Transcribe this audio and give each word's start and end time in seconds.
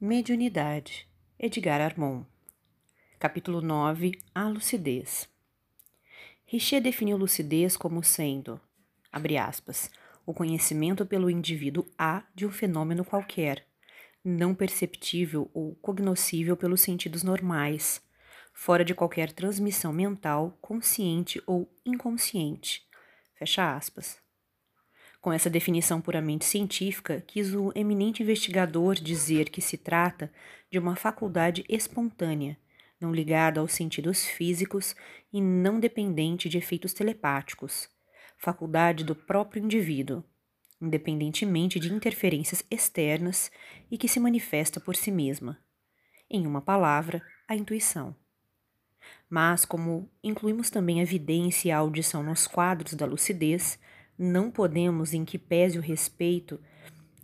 Mediunidade, 0.00 1.08
Edgar 1.36 1.80
Armon. 1.80 2.24
Capítulo 3.18 3.60
9 3.60 4.12
A 4.32 4.46
lucidez. 4.48 5.28
Richer 6.46 6.80
definiu 6.80 7.16
lucidez 7.16 7.76
como 7.76 8.00
sendo, 8.04 8.60
abre 9.10 9.36
aspas, 9.36 9.90
o 10.24 10.32
conhecimento 10.32 11.04
pelo 11.04 11.28
indivíduo 11.28 11.84
A 11.98 12.22
de 12.32 12.46
um 12.46 12.50
fenômeno 12.52 13.04
qualquer, 13.04 13.66
não 14.24 14.54
perceptível 14.54 15.50
ou 15.52 15.74
cognoscível 15.74 16.56
pelos 16.56 16.80
sentidos 16.80 17.24
normais, 17.24 18.00
fora 18.54 18.84
de 18.84 18.94
qualquer 18.94 19.32
transmissão 19.32 19.92
mental, 19.92 20.56
consciente 20.60 21.42
ou 21.44 21.68
inconsciente. 21.84 22.86
Fecha 23.34 23.74
aspas. 23.74 24.27
Com 25.28 25.32
essa 25.34 25.50
definição 25.50 26.00
puramente 26.00 26.46
científica, 26.46 27.22
quis 27.26 27.54
o 27.54 27.70
eminente 27.74 28.22
investigador 28.22 28.94
dizer 28.94 29.50
que 29.50 29.60
se 29.60 29.76
trata 29.76 30.32
de 30.70 30.78
uma 30.78 30.96
faculdade 30.96 31.66
espontânea, 31.68 32.56
não 32.98 33.12
ligada 33.12 33.60
aos 33.60 33.72
sentidos 33.72 34.24
físicos 34.24 34.96
e 35.30 35.38
não 35.42 35.78
dependente 35.78 36.48
de 36.48 36.56
efeitos 36.56 36.94
telepáticos, 36.94 37.90
faculdade 38.38 39.04
do 39.04 39.14
próprio 39.14 39.62
indivíduo, 39.62 40.24
independentemente 40.80 41.78
de 41.78 41.92
interferências 41.92 42.64
externas 42.70 43.50
e 43.90 43.98
que 43.98 44.08
se 44.08 44.18
manifesta 44.18 44.80
por 44.80 44.96
si 44.96 45.10
mesma. 45.10 45.58
Em 46.30 46.46
uma 46.46 46.62
palavra, 46.62 47.20
a 47.46 47.54
intuição. 47.54 48.16
Mas, 49.28 49.66
como 49.66 50.10
incluímos 50.24 50.70
também 50.70 51.00
a 51.00 51.02
evidência 51.02 51.68
e 51.68 51.70
a 51.70 51.76
audição 51.76 52.22
nos 52.22 52.46
quadros 52.46 52.94
da 52.94 53.04
lucidez, 53.04 53.78
não 54.18 54.50
podemos, 54.50 55.14
em 55.14 55.24
que 55.24 55.38
pese 55.38 55.78
o 55.78 55.82
respeito 55.82 56.60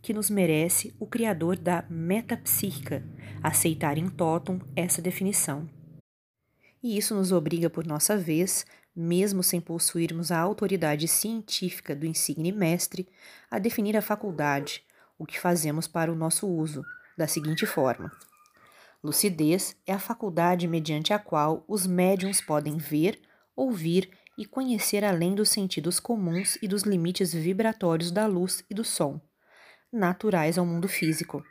que 0.01 0.13
nos 0.13 0.31
merece 0.31 0.95
o 1.01 1.07
criador 1.07 1.57
da 1.57 1.85
metapsíquica, 1.89 3.03
aceitar 3.43 3.99
em 3.99 4.09
totum 4.09 4.61
essa 4.77 5.03
definição. 5.03 5.69
E 6.83 6.99
isso 6.99 7.15
nos 7.15 7.33
obriga, 7.33 7.71
por 7.71 7.87
nossa 7.87 8.17
vez, 8.17 8.67
mesmo 8.95 9.43
sem 9.43 9.61
possuirmos 9.61 10.31
a 10.31 10.39
autoridade 10.39 11.09
científica 11.09 11.97
do 11.97 12.07
insigne 12.07 12.53
mestre, 12.53 13.09
a 13.51 13.59
definir 13.59 13.97
a 13.97 14.03
faculdade, 14.03 14.85
o 15.19 15.25
que 15.25 15.41
fazemos 15.41 15.89
para 15.89 16.13
o 16.13 16.15
nosso 16.15 16.47
uso, 16.47 16.85
da 17.17 17.27
seguinte 17.27 17.65
forma: 17.65 18.13
Lucidez 19.03 19.77
é 19.87 19.93
a 19.93 19.99
faculdade 19.99 20.69
mediante 20.69 21.13
a 21.13 21.19
qual 21.19 21.65
os 21.67 21.87
médiums 21.87 22.41
podem 22.41 22.77
ver, 22.77 23.21
ouvir 23.57 24.11
e 24.37 24.45
conhecer 24.45 25.05
além 25.05 25.35
dos 25.35 25.49
sentidos 25.49 26.01
comuns 26.01 26.57
e 26.61 26.69
dos 26.69 26.83
limites 26.83 27.33
vibratórios 27.33 28.11
da 28.11 28.27
luz 28.27 28.65
e 28.71 28.75
do 28.75 28.85
som, 28.85 29.21
naturais 29.93 30.59
ao 30.59 30.67
mundo 30.67 30.89
físico. 30.89 31.45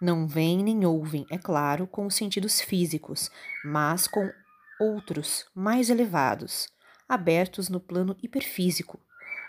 Não 0.00 0.26
veem 0.26 0.62
nem 0.62 0.84
ouvem, 0.84 1.24
é 1.30 1.38
claro, 1.38 1.86
com 1.86 2.06
os 2.06 2.14
sentidos 2.14 2.60
físicos, 2.60 3.30
mas 3.64 4.06
com 4.06 4.30
outros 4.78 5.46
mais 5.54 5.88
elevados, 5.88 6.68
abertos 7.08 7.70
no 7.70 7.80
plano 7.80 8.14
hiperfísico, 8.22 9.00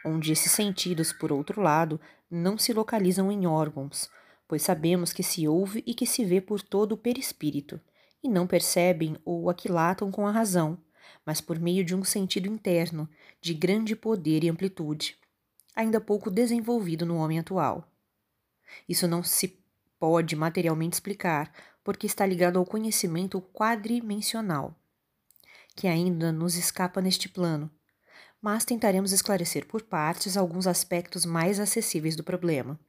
onde 0.06 0.32
esses 0.32 0.52
sentidos, 0.52 1.12
por 1.12 1.34
outro 1.34 1.62
lado, 1.62 2.00
não 2.32 2.58
se 2.58 2.72
localizam 2.72 3.30
em 3.30 3.46
órgãos, 3.46 4.10
pois 4.48 4.62
sabemos 4.62 5.12
que 5.12 5.24
se 5.24 5.46
ouve 5.48 5.84
e 5.86 5.94
que 5.94 6.06
se 6.06 6.24
vê 6.24 6.40
por 6.40 6.62
todo 6.62 6.94
o 6.94 6.98
perispírito, 6.98 7.82
e 8.24 8.30
não 8.30 8.48
percebem 8.48 9.18
ou 9.26 9.50
aquilatam 9.50 10.10
com 10.10 10.26
a 10.26 10.32
razão, 10.32 10.82
mas 11.28 11.42
por 11.42 11.60
meio 11.60 11.84
de 11.84 11.94
um 11.94 12.06
sentido 12.06 12.48
interno 12.48 13.10
de 13.42 13.54
grande 13.54 13.98
poder 13.98 14.46
e 14.46 14.50
amplitude, 14.50 15.18
ainda 15.76 16.00
pouco 16.00 16.32
desenvolvido 16.32 17.06
no 17.06 17.18
homem 17.18 17.38
atual. 17.38 17.86
Isso 18.88 19.10
não 19.10 19.22
se 19.22 19.60
pode 20.00 20.38
materialmente 20.38 20.94
explicar, 20.94 21.52
porque 21.84 22.08
está 22.08 22.26
ligado 22.26 22.58
ao 22.58 22.66
conhecimento 22.66 23.42
quadrimensional, 23.42 24.74
que 25.76 25.86
ainda 25.86 26.32
nos 26.32 26.56
escapa 26.56 27.02
neste 27.02 27.28
plano, 27.28 27.70
mas 28.42 28.64
tentaremos 28.64 29.12
esclarecer 29.12 29.66
por 29.68 29.82
partes 29.82 30.38
alguns 30.38 30.66
aspectos 30.66 31.26
mais 31.26 31.60
acessíveis 31.60 32.16
do 32.16 32.24
problema. 32.24 32.80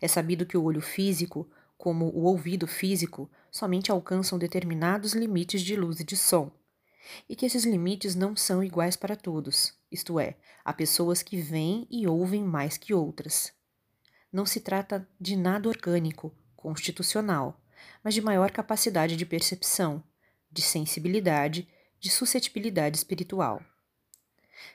É 0.00 0.08
sabido 0.08 0.44
que 0.44 0.56
o 0.56 0.64
olho 0.64 0.80
físico, 0.80 1.48
como 1.76 2.06
o 2.06 2.24
ouvido 2.24 2.66
físico, 2.66 3.30
somente 3.48 3.92
alcançam 3.92 4.40
determinados 4.40 5.12
limites 5.12 5.62
de 5.62 5.76
luz 5.76 6.00
e 6.00 6.04
de 6.04 6.16
som, 6.16 6.57
e 7.28 7.36
que 7.36 7.46
esses 7.46 7.64
limites 7.64 8.14
não 8.14 8.36
são 8.36 8.62
iguais 8.62 8.96
para 8.96 9.16
todos, 9.16 9.74
isto 9.90 10.20
é, 10.20 10.36
há 10.64 10.72
pessoas 10.72 11.22
que 11.22 11.40
veem 11.40 11.86
e 11.90 12.06
ouvem 12.06 12.42
mais 12.42 12.76
que 12.76 12.92
outras. 12.92 13.52
Não 14.32 14.44
se 14.44 14.60
trata 14.60 15.08
de 15.20 15.36
nada 15.36 15.68
orgânico, 15.68 16.34
constitucional, 16.54 17.60
mas 18.02 18.14
de 18.14 18.20
maior 18.20 18.50
capacidade 18.50 19.16
de 19.16 19.24
percepção, 19.24 20.02
de 20.50 20.62
sensibilidade, 20.62 21.68
de 21.98 22.10
suscetibilidade 22.10 22.98
espiritual. 22.98 23.62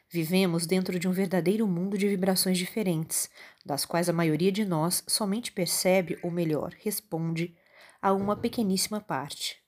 Vivemos 0.09 0.65
dentro 0.65 0.97
de 0.99 1.07
um 1.07 1.11
verdadeiro 1.11 1.67
mundo 1.67 1.97
de 1.97 2.07
vibrações 2.07 2.57
diferentes, 2.57 3.29
das 3.65 3.85
quais 3.85 4.09
a 4.09 4.13
maioria 4.13 4.51
de 4.51 4.65
nós 4.65 5.03
somente 5.07 5.51
percebe, 5.51 6.17
ou 6.23 6.31
melhor, 6.31 6.73
responde 6.79 7.55
a 8.01 8.13
uma 8.13 8.35
pequeníssima 8.35 9.01
parte. 9.01 9.62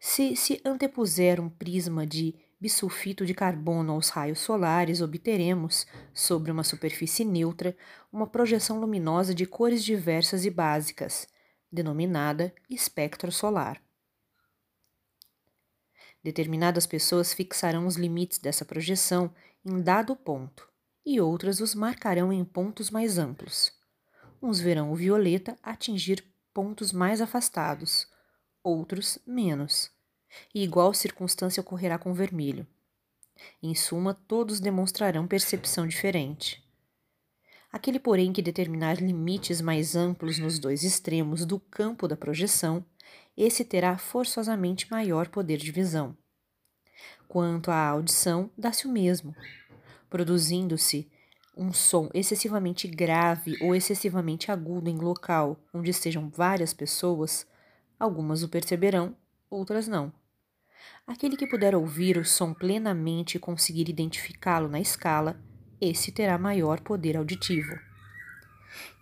Se 0.00 0.36
se 0.36 0.60
antepuser 0.64 1.40
um 1.40 1.48
prisma 1.48 2.06
de 2.06 2.34
bisulfito 2.60 3.26
de 3.26 3.34
carbono 3.34 3.92
aos 3.92 4.08
raios 4.08 4.38
solares, 4.38 5.00
obteremos, 5.00 5.86
sobre 6.12 6.50
uma 6.50 6.64
superfície 6.64 7.24
neutra, 7.24 7.76
uma 8.12 8.26
projeção 8.26 8.80
luminosa 8.80 9.34
de 9.34 9.46
cores 9.46 9.84
diversas 9.84 10.44
e 10.44 10.50
básicas, 10.50 11.26
denominada 11.70 12.54
espectro 12.68 13.30
solar. 13.30 13.82
Determinadas 16.22 16.86
pessoas 16.86 17.32
fixarão 17.32 17.86
os 17.86 17.96
limites 17.96 18.38
dessa 18.38 18.64
projeção 18.64 19.32
em 19.64 19.80
dado 19.80 20.14
ponto, 20.16 20.68
e 21.04 21.20
outras 21.20 21.60
os 21.60 21.74
marcarão 21.74 22.32
em 22.32 22.44
pontos 22.44 22.90
mais 22.90 23.18
amplos. 23.18 23.72
Uns 24.42 24.60
verão 24.60 24.92
o 24.92 24.96
violeta 24.96 25.56
atingir 25.62 26.24
pontos 26.52 26.92
mais 26.92 27.20
afastados, 27.20 28.08
outros 28.62 29.18
menos. 29.26 29.90
E 30.54 30.62
igual 30.62 30.92
circunstância 30.92 31.60
ocorrerá 31.60 31.98
com 31.98 32.10
o 32.10 32.14
vermelho. 32.14 32.66
Em 33.62 33.74
suma, 33.74 34.14
todos 34.14 34.60
demonstrarão 34.60 35.26
percepção 35.26 35.86
diferente. 35.86 36.62
Aquele, 37.70 37.98
porém, 37.98 38.32
que 38.32 38.42
determinar 38.42 39.00
limites 39.00 39.60
mais 39.60 39.94
amplos 39.94 40.38
nos 40.38 40.58
dois 40.58 40.82
extremos 40.82 41.44
do 41.44 41.60
campo 41.60 42.08
da 42.08 42.16
projeção, 42.16 42.84
esse 43.36 43.64
terá 43.64 43.96
forçosamente 43.98 44.90
maior 44.90 45.28
poder 45.28 45.58
de 45.58 45.70
visão. 45.70 46.16
Quanto 47.28 47.70
à 47.70 47.88
audição, 47.88 48.50
dá-se 48.56 48.86
o 48.86 48.90
mesmo, 48.90 49.36
produzindo-se 50.08 51.10
um 51.56 51.72
som 51.72 52.08
excessivamente 52.14 52.88
grave 52.88 53.56
ou 53.60 53.74
excessivamente 53.74 54.50
agudo 54.50 54.88
em 54.88 54.96
local 54.96 55.58
onde 55.74 55.90
estejam 55.90 56.30
várias 56.30 56.72
pessoas, 56.72 57.46
Algumas 57.98 58.42
o 58.42 58.48
perceberão, 58.48 59.16
outras 59.50 59.88
não. 59.88 60.12
Aquele 61.06 61.36
que 61.36 61.46
puder 61.46 61.74
ouvir 61.74 62.16
o 62.16 62.24
som 62.24 62.54
plenamente 62.54 63.36
e 63.36 63.40
conseguir 63.40 63.88
identificá-lo 63.88 64.68
na 64.68 64.80
escala, 64.80 65.40
esse 65.80 66.12
terá 66.12 66.38
maior 66.38 66.80
poder 66.80 67.16
auditivo. 67.16 67.78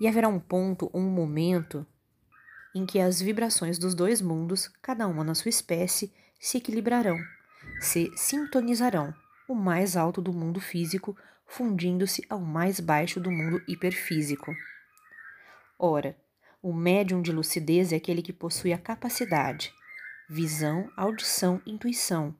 E 0.00 0.06
haverá 0.06 0.28
um 0.28 0.38
ponto 0.38 0.88
ou 0.92 1.00
um 1.00 1.10
momento 1.10 1.86
em 2.74 2.86
que 2.86 3.00
as 3.00 3.20
vibrações 3.20 3.78
dos 3.78 3.94
dois 3.94 4.20
mundos, 4.20 4.68
cada 4.80 5.06
uma 5.06 5.24
na 5.24 5.34
sua 5.34 5.48
espécie, 5.48 6.12
se 6.38 6.58
equilibrarão, 6.58 7.18
se 7.80 8.10
sintonizarão, 8.16 9.14
o 9.48 9.54
mais 9.54 9.96
alto 9.96 10.20
do 10.20 10.32
mundo 10.32 10.60
físico 10.60 11.16
fundindo-se 11.46 12.24
ao 12.28 12.40
mais 12.40 12.80
baixo 12.80 13.20
do 13.20 13.30
mundo 13.30 13.62
hiperfísico. 13.66 14.54
Ora, 15.78 16.16
o 16.66 16.72
médium 16.72 17.22
de 17.22 17.30
lucidez 17.30 17.92
é 17.92 17.96
aquele 17.96 18.20
que 18.20 18.32
possui 18.32 18.72
a 18.72 18.78
capacidade, 18.78 19.72
visão, 20.28 20.90
audição, 20.96 21.62
intuição, 21.64 22.34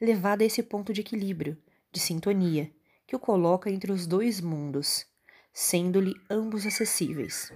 levada 0.00 0.44
a 0.44 0.46
esse 0.46 0.62
ponto 0.62 0.92
de 0.92 1.00
equilíbrio, 1.00 1.58
de 1.90 1.98
sintonia, 1.98 2.70
que 3.04 3.16
o 3.16 3.18
coloca 3.18 3.68
entre 3.68 3.90
os 3.90 4.06
dois 4.06 4.40
mundos, 4.40 5.04
sendo-lhe 5.52 6.14
ambos 6.30 6.64
acessíveis. 6.64 7.52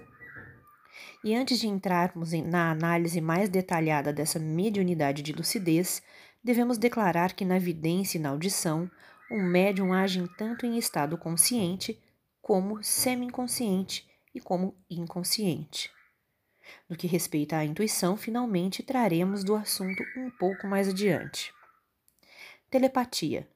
E 1.22 1.36
antes 1.36 1.60
de 1.60 1.68
entrarmos 1.68 2.32
na 2.32 2.72
análise 2.72 3.20
mais 3.20 3.48
detalhada 3.48 4.12
dessa 4.12 4.40
mediunidade 4.40 5.22
de 5.22 5.32
lucidez, 5.32 6.02
devemos 6.42 6.78
declarar 6.78 7.32
que 7.34 7.44
na 7.44 7.60
vidência 7.60 8.18
e 8.18 8.20
na 8.20 8.30
audição, 8.30 8.90
um 9.30 9.40
médium 9.40 9.92
age 9.92 10.28
tanto 10.36 10.66
em 10.66 10.78
estado 10.78 11.16
consciente 11.16 11.96
como 12.42 12.82
semi-inconsciente 12.82 14.04
e 14.34 14.40
como 14.40 14.74
inconsciente. 14.90 15.96
No 16.88 16.96
que 16.96 17.06
respeita 17.06 17.56
à 17.56 17.64
intuição, 17.64 18.16
finalmente 18.16 18.82
traremos 18.82 19.44
do 19.44 19.54
assunto 19.54 20.02
um 20.16 20.30
pouco 20.30 20.66
mais 20.66 20.88
adiante. 20.88 21.52
Telepatia 22.70 23.48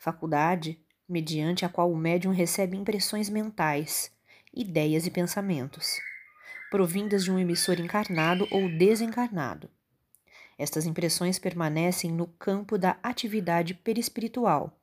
faculdade 0.00 0.80
mediante 1.06 1.64
a 1.64 1.68
qual 1.68 1.92
o 1.92 1.96
médium 1.96 2.32
recebe 2.32 2.76
impressões 2.76 3.28
mentais, 3.28 4.10
ideias 4.52 5.06
e 5.06 5.10
pensamentos. 5.10 6.00
provindas 6.70 7.24
de 7.24 7.32
um 7.32 7.38
emissor 7.38 7.80
encarnado 7.80 8.46
ou 8.50 8.68
desencarnado. 8.68 9.68
Estas 10.56 10.86
impressões 10.86 11.36
permanecem 11.36 12.12
no 12.12 12.28
campo 12.28 12.78
da 12.78 12.96
atividade 13.02 13.74
perispiritual, 13.74 14.80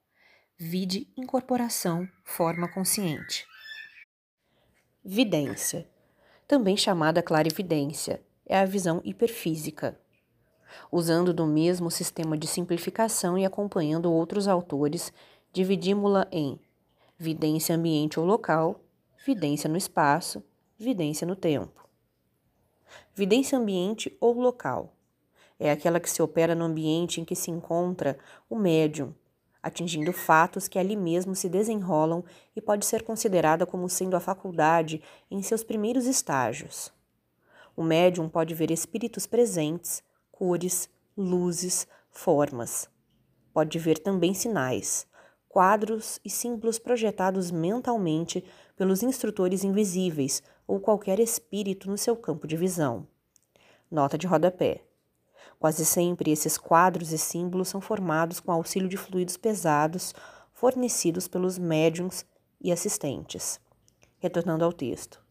vide 0.58 1.08
incorporação, 1.16 2.08
forma 2.26 2.68
consciente. 2.68 3.48
Vidência, 5.04 5.88
também 6.48 6.78
chamada 6.78 7.22
clarividência, 7.22 8.22
é 8.46 8.58
a 8.58 8.66
visão 8.66 9.02
hiperfísica. 9.04 10.00
Usando 10.92 11.34
do 11.34 11.46
mesmo 11.46 11.92
sistema 11.92 12.38
de 12.38 12.48
simplificação 12.48 13.38
e 13.38 13.46
acompanhando 13.46 14.12
outros 14.12 14.48
autores, 14.48 15.12
dividimos-la 15.52 16.28
em 16.32 16.60
vidência 17.18 17.76
ambiente 17.76 18.20
ou 18.20 18.26
local, 18.26 18.80
vidência 19.26 19.70
no 19.70 19.76
espaço, 19.76 20.42
vidência 20.78 21.28
no 21.28 21.36
tempo. 21.36 21.86
Vidência 23.14 23.58
ambiente 23.58 24.16
ou 24.22 24.40
local 24.40 24.94
é 25.60 25.72
aquela 25.72 26.00
que 26.00 26.10
se 26.10 26.22
opera 26.22 26.56
no 26.56 26.66
ambiente 26.66 27.20
em 27.20 27.26
que 27.26 27.36
se 27.36 27.52
encontra 27.52 28.18
o 28.50 28.58
médium, 28.58 29.14
atingindo 29.68 30.12
fatos 30.12 30.68
que 30.68 30.80
ali 30.80 30.96
mesmo 30.96 31.36
se 31.36 31.48
desenrolam 31.48 32.24
e 32.56 32.62
pode 32.62 32.86
ser 32.86 33.04
considerada 33.04 33.66
como 33.66 33.90
sendo 33.90 34.16
a 34.16 34.20
faculdade 34.20 35.02
em 35.30 35.42
seus 35.44 35.64
primeiros 35.64 36.06
estágios. 36.06 36.92
O 37.76 37.84
médium 37.84 38.28
pode 38.28 38.56
ver 38.56 38.72
espíritos 38.72 39.28
presentes, 39.28 40.02
cores, 40.32 40.90
luzes, 41.16 41.88
formas. 42.10 42.90
Pode 43.54 43.78
ver 43.78 44.00
também 44.00 44.34
sinais, 44.34 45.06
quadros 45.48 46.20
e 46.24 46.30
símbolos 46.30 46.80
projetados 46.80 47.52
mentalmente 47.52 48.44
pelos 48.76 49.04
instrutores 49.04 49.64
invisíveis 49.64 50.42
ou 50.66 50.80
qualquer 50.80 51.20
espírito 51.20 51.90
no 51.90 51.98
seu 51.98 52.16
campo 52.16 52.48
de 52.48 52.56
visão. 52.56 53.08
Nota 53.90 54.18
de 54.18 54.28
rodapé. 54.28 54.87
Quase 55.60 55.86
sempre 55.86 56.32
esses 56.32 56.58
quadros 56.58 57.12
e 57.12 57.18
símbolos 57.18 57.70
são 57.70 57.82
formados 57.82 58.40
com 58.40 58.52
auxílio 58.52 58.88
de 58.88 58.98
fluidos 58.98 59.38
pesados 59.38 60.14
fornecidos 60.58 61.28
pelos 61.28 61.60
médiums 61.60 62.26
e 62.60 62.72
assistentes. 62.72 63.60
Retornando 64.18 64.66
ao 64.66 64.74
texto. 64.74 65.22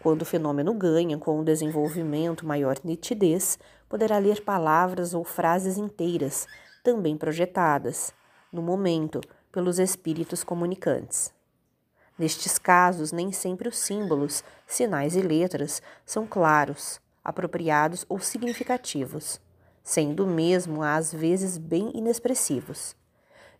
Quando 0.00 0.22
o 0.22 0.24
fenômeno 0.24 0.74
ganha 0.74 1.16
com 1.16 1.38
um 1.38 1.44
desenvolvimento 1.44 2.44
maior 2.44 2.76
nitidez, 2.82 3.56
poderá 3.88 4.18
ler 4.18 4.42
palavras 4.44 5.14
ou 5.14 5.22
frases 5.22 5.76
inteiras, 5.76 6.46
também 6.82 7.16
projetadas, 7.16 8.12
no 8.52 8.60
momento, 8.60 9.20
pelos 9.52 9.78
espíritos 9.78 10.42
comunicantes. 10.42 11.32
Nestes 12.18 12.58
casos, 12.58 13.12
nem 13.12 13.30
sempre 13.30 13.68
os 13.68 13.78
símbolos, 13.78 14.42
sinais 14.66 15.14
e 15.14 15.22
letras 15.22 15.80
são 16.04 16.26
claros, 16.26 17.00
apropriados 17.28 18.04
ou 18.08 18.18
significativos 18.18 19.40
sendo 19.88 20.26
mesmo 20.26 20.82
às 20.82 21.14
vezes 21.14 21.56
bem 21.56 21.90
inexpressivos, 21.94 22.94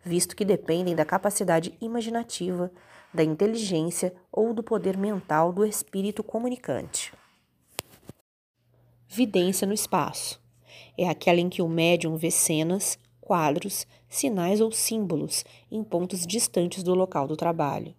visto 0.05 0.37
que 0.37 0.45
dependem 0.45 0.95
da 0.95 1.03
capacidade 1.03 1.73
imaginativa, 1.81 2.71
da 3.15 3.25
inteligência 3.25 4.13
ou 4.31 4.53
do 4.53 4.63
poder 4.63 4.95
mental 4.95 5.55
do 5.55 5.65
espírito 5.65 6.23
comunicante. 6.23 7.15
Vidência 9.09 9.67
no 9.67 9.73
espaço 9.73 10.39
é 10.99 11.09
aquela 11.09 11.41
em 11.41 11.49
que 11.49 11.63
o 11.63 11.69
médium 11.69 12.15
vê 12.15 12.31
cenas, 12.31 12.99
quadros, 13.23 13.87
sinais 14.07 14.61
ou 14.61 14.71
símbolos 14.71 15.47
em 15.71 15.83
pontos 15.83 16.27
distantes 16.27 16.83
do 16.83 16.95
local 16.95 17.27
do 17.27 17.39
trabalho. 17.39 17.95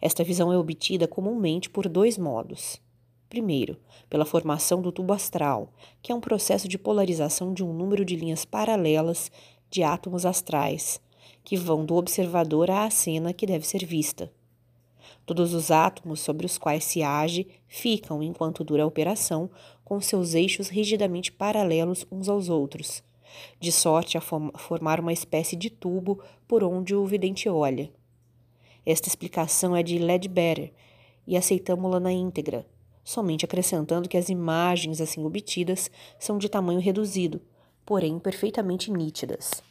Esta 0.00 0.22
visão 0.22 0.52
é 0.52 0.56
obtida 0.56 1.08
comumente 1.08 1.68
por 1.68 1.88
dois 1.88 2.16
modos. 2.16 2.80
Primeiro, 3.28 3.76
pela 4.08 4.24
formação 4.24 4.80
do 4.80 4.92
tubo 4.92 5.12
astral, 5.12 5.72
que 6.00 6.12
é 6.12 6.14
um 6.14 6.20
processo 6.20 6.68
de 6.68 6.78
polarização 6.78 7.52
de 7.52 7.64
um 7.64 7.72
número 7.72 8.04
de 8.04 8.14
linhas 8.14 8.44
paralelas 8.44 9.32
de 9.68 9.82
átomos 9.82 10.24
astrais, 10.24 11.00
que 11.42 11.56
vão 11.56 11.84
do 11.84 11.96
observador 11.96 12.70
à 12.70 12.88
cena 12.88 13.32
que 13.32 13.44
deve 13.44 13.66
ser 13.66 13.84
vista. 13.84 14.32
Todos 15.24 15.54
os 15.54 15.72
átomos 15.72 16.20
sobre 16.20 16.46
os 16.46 16.56
quais 16.56 16.84
se 16.84 17.02
age 17.02 17.48
ficam, 17.66 18.22
enquanto 18.22 18.62
dura 18.62 18.84
a 18.84 18.86
operação, 18.86 19.50
com 19.84 20.00
seus 20.00 20.34
eixos 20.34 20.68
rigidamente 20.68 21.32
paralelos 21.32 22.06
uns 22.12 22.28
aos 22.28 22.48
outros, 22.48 23.02
de 23.58 23.72
sorte 23.72 24.16
a 24.16 24.20
formar 24.20 25.00
uma 25.00 25.12
espécie 25.12 25.56
de 25.56 25.68
tubo 25.68 26.22
por 26.46 26.62
onde 26.62 26.94
o 26.94 27.04
vidente 27.04 27.48
olha. 27.48 27.90
Esta 28.84 29.08
explicação 29.08 29.74
é 29.74 29.82
de 29.82 29.98
Ledbetter 29.98 30.72
e 31.26 31.36
aceitamo-la 31.36 31.98
na 31.98 32.12
íntegra 32.12 32.64
somente 33.06 33.44
acrescentando 33.44 34.08
que 34.08 34.16
as 34.16 34.28
imagens 34.28 35.00
assim 35.00 35.24
obtidas 35.24 35.88
são 36.18 36.38
de 36.38 36.48
tamanho 36.48 36.80
reduzido, 36.80 37.40
porém 37.84 38.18
perfeitamente 38.18 38.90
nítidas. 38.90 39.62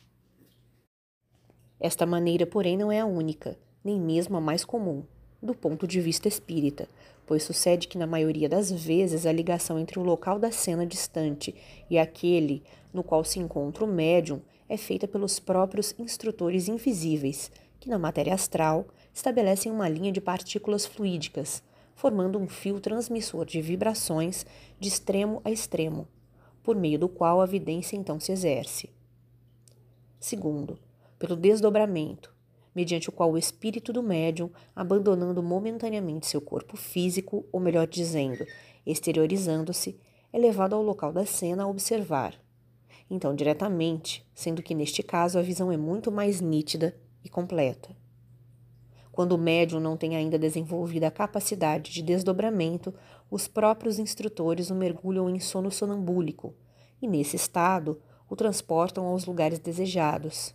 Esta 1.78 2.06
maneira, 2.06 2.46
porém, 2.46 2.78
não 2.78 2.90
é 2.90 3.02
a 3.02 3.06
única, 3.06 3.60
nem 3.84 4.00
mesmo 4.00 4.38
a 4.38 4.42
mais 4.42 4.64
comum, 4.64 5.04
do 5.44 5.54
ponto 5.54 5.86
de 5.86 6.00
vista 6.00 6.30
espírita, 6.30 6.88
pois 7.28 7.44
sucede 7.44 7.90
que, 7.90 7.98
na 7.98 8.08
maioria 8.08 8.48
das 8.48 8.72
vezes, 8.72 9.26
a 9.26 9.34
ligação 9.34 9.78
entre 9.78 10.00
o 10.00 10.04
local 10.04 10.40
da 10.40 10.50
cena 10.50 10.86
distante 10.86 11.54
e 11.90 12.00
aquele 12.00 12.64
no 12.94 13.04
qual 13.04 13.26
se 13.26 13.38
encontra 13.38 13.84
o 13.84 13.88
médium 13.88 14.40
é 14.70 14.78
feita 14.78 15.10
pelos 15.10 15.42
próprios 15.42 15.94
instrutores 16.00 16.70
invisíveis, 16.70 17.52
que, 17.82 17.90
na 17.90 18.00
matéria 18.00 18.34
astral, 18.34 18.88
estabelecem 19.14 19.70
uma 19.70 19.90
linha 19.90 20.12
de 20.14 20.22
partículas 20.22 20.86
fluídicas, 20.86 21.62
formando 21.96 22.38
um 22.38 22.48
fio 22.48 22.80
transmissor 22.80 23.46
de 23.46 23.62
vibrações 23.62 24.46
de 24.80 24.90
extremo 24.90 25.42
a 25.44 25.50
extremo, 25.50 26.08
por 26.62 26.76
meio 26.76 27.00
do 27.00 27.10
qual 27.10 27.42
a 27.42 27.46
vidência 27.46 27.96
então 27.96 28.20
se 28.20 28.32
exerce. 28.32 28.90
Segundo, 30.20 30.78
pelo 31.18 31.36
desdobramento, 31.36 32.36
mediante 32.76 33.08
o 33.08 33.12
qual 33.12 33.32
o 33.32 33.38
espírito 33.38 33.94
do 33.94 34.04
médium, 34.04 34.52
abandonando 34.76 35.42
momentaneamente 35.42 36.28
seu 36.28 36.42
corpo 36.42 36.76
físico, 36.76 37.46
ou 37.52 37.60
melhor 37.60 37.88
dizendo, 37.88 38.46
exteriorizando-se, 38.86 39.98
é 40.34 40.38
levado 40.38 40.76
ao 40.76 40.84
local 40.84 41.14
da 41.14 41.26
cena 41.26 41.64
a 41.64 41.68
observar. 41.68 42.36
Então, 43.10 43.34
diretamente, 43.34 44.28
sendo 44.34 44.62
que 44.62 44.76
neste 44.76 45.02
caso 45.02 45.40
a 45.40 45.42
visão 45.42 45.72
é 45.72 45.78
muito 45.78 46.12
mais 46.12 46.42
nítida 46.42 47.00
e 47.24 47.30
completa. 47.30 47.96
Quando 49.16 49.32
o 49.32 49.38
médium 49.38 49.80
não 49.80 49.96
tem 49.96 50.18
ainda 50.18 50.38
desenvolvido 50.38 51.06
a 51.06 51.10
capacidade 51.10 51.90
de 51.90 52.02
desdobramento, 52.02 52.94
os 53.32 53.48
próprios 53.48 53.98
instrutores 53.98 54.70
o 54.70 54.76
mergulham 54.76 55.30
em 55.30 55.39
sono 55.39 55.72
sonambúlico 55.72 56.54
e, 57.01 57.08
nesse 57.08 57.38
estado, 57.38 57.98
o 58.30 58.36
transportam 58.36 59.06
aos 59.06 59.24
lugares 59.24 59.58
desejados. 59.58 60.54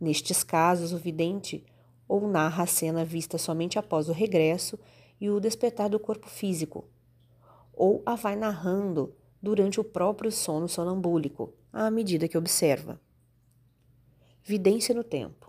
Nestes 0.00 0.42
casos, 0.42 0.94
o 0.94 0.96
vidente 0.96 1.66
ou 2.08 2.26
narra 2.26 2.62
a 2.62 2.66
cena 2.66 3.04
vista 3.04 3.36
somente 3.36 3.78
após 3.78 4.08
o 4.08 4.12
regresso 4.12 4.78
e 5.20 5.28
o 5.28 5.38
despertar 5.38 5.90
do 5.90 6.00
corpo 6.00 6.30
físico, 6.30 6.86
ou 7.74 8.02
a 8.06 8.14
vai 8.14 8.36
narrando 8.36 9.14
durante 9.42 9.78
o 9.78 9.84
próprio 9.84 10.32
sono 10.32 10.66
sonambúlico, 10.66 11.52
à 11.70 11.90
medida 11.90 12.26
que 12.26 12.38
observa. 12.38 12.98
Vidência 14.42 14.94
no 14.94 15.04
tempo. 15.04 15.45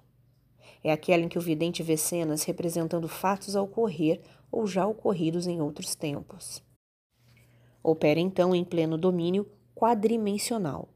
É 0.84 0.92
aquela 0.92 1.24
em 1.24 1.30
que 1.30 1.38
o 1.38 1.42
vidente 1.42 1.84
vê 1.84 1.98
cenas 1.98 2.44
representando 2.44 3.08
fatos 3.08 3.56
a 3.56 3.62
ocorrer 3.62 4.22
ou 4.52 4.68
já 4.68 4.86
ocorridos 4.86 5.48
em 5.48 5.62
outros 5.62 5.96
tempos. 5.96 6.64
Opera 7.84 8.20
então 8.20 8.54
em 8.54 8.64
pleno 8.64 8.98
domínio 8.98 9.48
quadrimensional. 9.76 10.90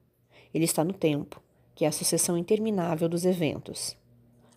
Ele 0.53 0.65
está 0.65 0.83
no 0.83 0.93
tempo, 0.93 1.41
que 1.75 1.85
é 1.85 1.87
a 1.87 1.91
sucessão 1.91 2.37
interminável 2.37 3.07
dos 3.07 3.25
eventos. 3.25 3.95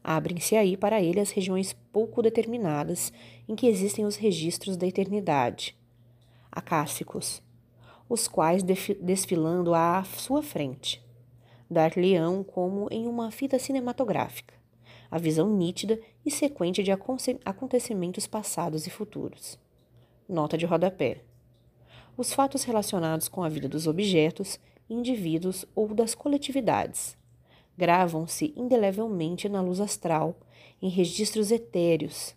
Abrem-se 0.02 0.56
aí 0.56 0.76
para 0.76 1.00
ele 1.00 1.20
as 1.20 1.30
regiões 1.30 1.72
pouco 1.92 2.20
determinadas 2.20 3.12
em 3.48 3.54
que 3.54 3.66
existem 3.66 4.04
os 4.04 4.16
registros 4.16 4.76
da 4.76 4.86
eternidade, 4.86 5.76
acássicos, 6.52 7.42
os 8.08 8.28
quais 8.28 8.62
desfilando 8.62 9.72
à 9.72 10.04
sua 10.04 10.42
frente, 10.42 11.02
dar-lhe-ão 11.70 12.44
como 12.44 12.86
em 12.90 13.06
uma 13.06 13.30
fita 13.30 13.58
cinematográfica 13.58 14.63
a 15.14 15.18
visão 15.18 15.48
nítida 15.48 16.00
e 16.26 16.30
sequente 16.30 16.82
de 16.82 16.90
acontecimentos 16.90 18.26
passados 18.26 18.84
e 18.84 18.90
futuros. 18.90 19.56
Nota 20.28 20.58
de 20.58 20.66
rodapé. 20.66 21.22
Os 22.16 22.32
fatos 22.32 22.64
relacionados 22.64 23.28
com 23.28 23.44
a 23.44 23.48
vida 23.48 23.68
dos 23.68 23.86
objetos, 23.86 24.58
indivíduos 24.90 25.64
ou 25.72 25.94
das 25.94 26.16
coletividades 26.16 27.16
gravam-se 27.78 28.52
indelevelmente 28.56 29.48
na 29.48 29.60
luz 29.60 29.78
astral, 29.78 30.36
em 30.82 30.88
registros 30.88 31.52
etéreos, 31.52 32.34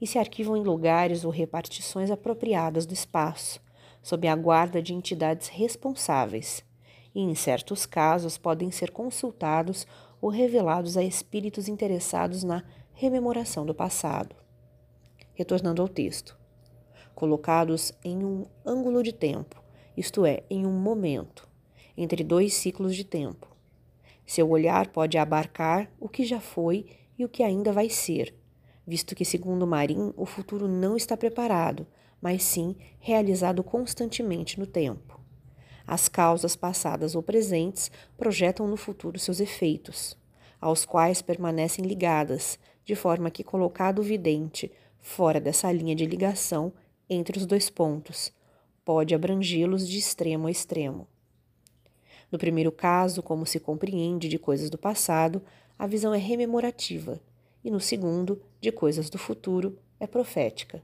e 0.00 0.06
se 0.06 0.16
arquivam 0.16 0.56
em 0.56 0.62
lugares 0.62 1.24
ou 1.24 1.30
repartições 1.32 2.08
apropriadas 2.08 2.86
do 2.86 2.94
espaço, 2.94 3.60
sob 4.00 4.28
a 4.28 4.36
guarda 4.36 4.80
de 4.80 4.94
entidades 4.94 5.48
responsáveis, 5.48 6.64
e 7.12 7.20
em 7.20 7.34
certos 7.34 7.84
casos 7.84 8.38
podem 8.38 8.70
ser 8.70 8.92
consultados 8.92 9.88
ou 10.22 10.30
revelados 10.30 10.96
a 10.96 11.02
espíritos 11.02 11.66
interessados 11.66 12.44
na 12.44 12.62
rememoração 12.94 13.66
do 13.66 13.74
passado. 13.74 14.36
Retornando 15.34 15.82
ao 15.82 15.88
texto. 15.88 16.40
colocados 17.14 17.92
em 18.02 18.24
um 18.24 18.46
ângulo 18.64 19.02
de 19.02 19.12
tempo, 19.12 19.62
isto 19.96 20.24
é, 20.24 20.44
em 20.48 20.64
um 20.66 20.72
momento, 20.72 21.46
entre 21.94 22.24
dois 22.24 22.54
ciclos 22.54 22.96
de 22.96 23.04
tempo. 23.04 23.54
Seu 24.24 24.48
olhar 24.48 24.88
pode 24.88 25.18
abarcar 25.18 25.90
o 26.00 26.08
que 26.08 26.24
já 26.24 26.40
foi 26.40 26.86
e 27.18 27.24
o 27.24 27.28
que 27.28 27.42
ainda 27.42 27.70
vai 27.70 27.90
ser, 27.90 28.34
visto 28.86 29.14
que, 29.14 29.24
segundo 29.24 29.66
Marim, 29.66 30.12
o 30.16 30.24
futuro 30.24 30.66
não 30.66 30.96
está 30.96 31.16
preparado, 31.16 31.86
mas 32.20 32.42
sim 32.42 32.76
realizado 32.98 33.62
constantemente 33.62 34.58
no 34.58 34.66
tempo. 34.66 35.21
As 35.92 36.08
causas 36.08 36.56
passadas 36.56 37.14
ou 37.14 37.22
presentes 37.22 37.90
projetam 38.16 38.66
no 38.66 38.78
futuro 38.78 39.18
seus 39.18 39.40
efeitos, 39.40 40.16
aos 40.58 40.86
quais 40.86 41.20
permanecem 41.20 41.84
ligadas, 41.84 42.58
de 42.82 42.96
forma 42.96 43.30
que, 43.30 43.44
colocado 43.44 43.98
o 43.98 44.02
vidente 44.02 44.72
fora 45.02 45.38
dessa 45.38 45.70
linha 45.70 45.94
de 45.94 46.06
ligação 46.06 46.72
entre 47.10 47.36
os 47.36 47.44
dois 47.44 47.68
pontos, 47.68 48.32
pode 48.82 49.14
abrangê-los 49.14 49.86
de 49.86 49.98
extremo 49.98 50.46
a 50.46 50.50
extremo. 50.50 51.06
No 52.30 52.38
primeiro 52.38 52.72
caso, 52.72 53.22
como 53.22 53.44
se 53.44 53.60
compreende 53.60 54.30
de 54.30 54.38
coisas 54.38 54.70
do 54.70 54.78
passado, 54.78 55.42
a 55.78 55.86
visão 55.86 56.14
é 56.14 56.18
rememorativa, 56.18 57.20
e 57.62 57.70
no 57.70 57.80
segundo, 57.80 58.40
de 58.62 58.72
coisas 58.72 59.10
do 59.10 59.18
futuro, 59.18 59.78
é 60.00 60.06
profética. 60.06 60.82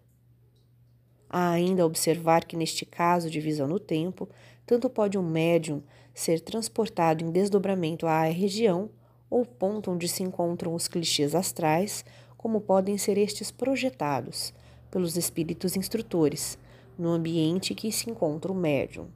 Há 1.31 1.51
ainda 1.51 1.83
a 1.83 1.87
observar 1.87 2.45
que, 2.45 2.59
neste 2.59 2.85
caso 2.85 3.31
de 3.31 3.41
visão 3.41 3.67
no 3.67 3.79
tempo, 3.79 4.29
tanto 4.69 4.91
pode 4.91 5.17
um 5.17 5.23
médium 5.23 5.83
ser 6.13 6.41
transportado 6.41 7.25
em 7.25 7.31
desdobramento 7.31 8.07
à 8.07 8.25
região 8.25 8.91
ou 9.31 9.43
ponto 9.43 9.91
onde 9.91 10.07
se 10.07 10.23
encontram 10.23 10.75
os 10.75 10.87
clichês 10.87 11.35
astrais, 11.35 12.05
como 12.37 12.61
podem 12.61 12.99
ser 12.99 13.17
estes 13.17 13.51
projetados 13.51 14.53
pelos 14.91 15.17
espíritos 15.17 15.75
instrutores 15.75 16.59
no 16.99 17.09
ambiente 17.09 17.75
que 17.75 17.91
se 17.91 18.11
encontra 18.11 18.53
o 18.53 18.55
médium. 18.55 19.09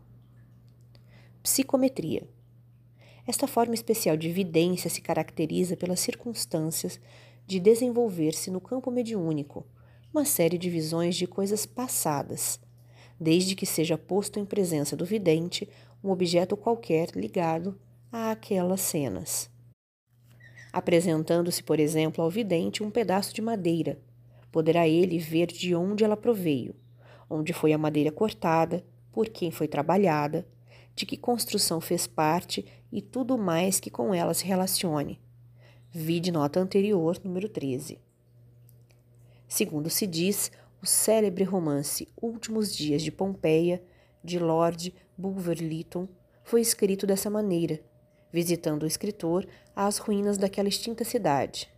Psicometria. 1.43 2.27
Esta 3.27 3.47
forma 3.47 3.75
especial 3.75 4.17
de 4.17 4.31
evidência 4.31 4.89
se 4.89 5.03
caracteriza 5.03 5.77
pelas 5.77 6.01
circunstâncias 6.01 6.99
de 7.47 7.61
desenvolver-se 7.61 8.51
no 8.51 8.61
campo 8.61 8.91
mediúnico 8.91 9.67
uma 10.15 10.25
série 10.25 10.57
de 10.57 10.71
visões 10.71 11.15
de 11.15 11.27
coisas 11.27 11.67
passadas, 11.67 12.59
desde 13.23 13.55
que 13.55 13.65
seja 13.65 13.97
posto 13.97 14.41
em 14.41 14.45
presença 14.45 14.97
do 14.97 15.05
vidente 15.05 15.69
um 16.03 16.11
objeto 16.11 16.57
qualquer 16.57 17.11
ligado 17.15 17.79
a 18.11 18.33
aquelas 18.33 18.81
cenas. 18.81 19.49
Apresentando-se, 20.73 21.63
por 21.63 21.79
exemplo, 21.79 22.25
ao 22.25 22.29
vidente 22.29 22.83
um 22.83 22.91
pedaço 22.91 23.33
de 23.33 23.41
madeira, 23.41 24.01
poderá 24.51 24.89
ele 24.89 25.19
ver 25.19 25.47
de 25.47 25.75
onde 25.75 26.03
ela 26.03 26.17
proveio, 26.17 26.75
onde 27.31 27.53
foi 27.53 27.73
a 27.73 27.79
madeira 27.79 28.11
cortada, 28.11 28.85
por 29.13 29.29
quem 29.29 29.51
foi 29.51 29.69
trabalhada, 29.69 30.47
de 30.95 31.07
que 31.07 31.17
construção 31.17 31.81
fez 31.81 32.07
parte 32.07 32.67
e 32.91 33.01
tudo 33.01 33.39
mais 33.39 33.79
que 33.79 33.91
com 33.91 34.13
ela 34.13 34.35
se 34.35 34.45
relacione. 34.45 35.21
Vide 35.91 36.33
nota 36.33 36.59
anterior, 36.59 37.21
número 37.23 37.49
13. 37.49 37.99
Segundo 39.47 39.91
se 39.91 40.07
diz, 40.07 40.51
o 40.83 40.87
célebre 40.87 41.45
romance 41.45 42.09
Últimos 42.21 42.75
Dias 42.75 43.03
de 43.03 43.13
Pompeia, 43.13 43.83
de 44.23 44.39
Lord 44.39 44.95
Bulwer 45.17 45.59
Lytton, 45.59 46.09
foi 46.43 46.61
escrito 46.61 47.07
dessa 47.07 47.31
maneira, 47.31 47.81
visitando 48.33 48.83
o 48.83 48.87
escritor 48.87 49.47
às 49.77 49.99
ruínas 49.99 50.37
daquela 50.37 50.69
extinta 50.69 51.05
cidade. 51.05 51.73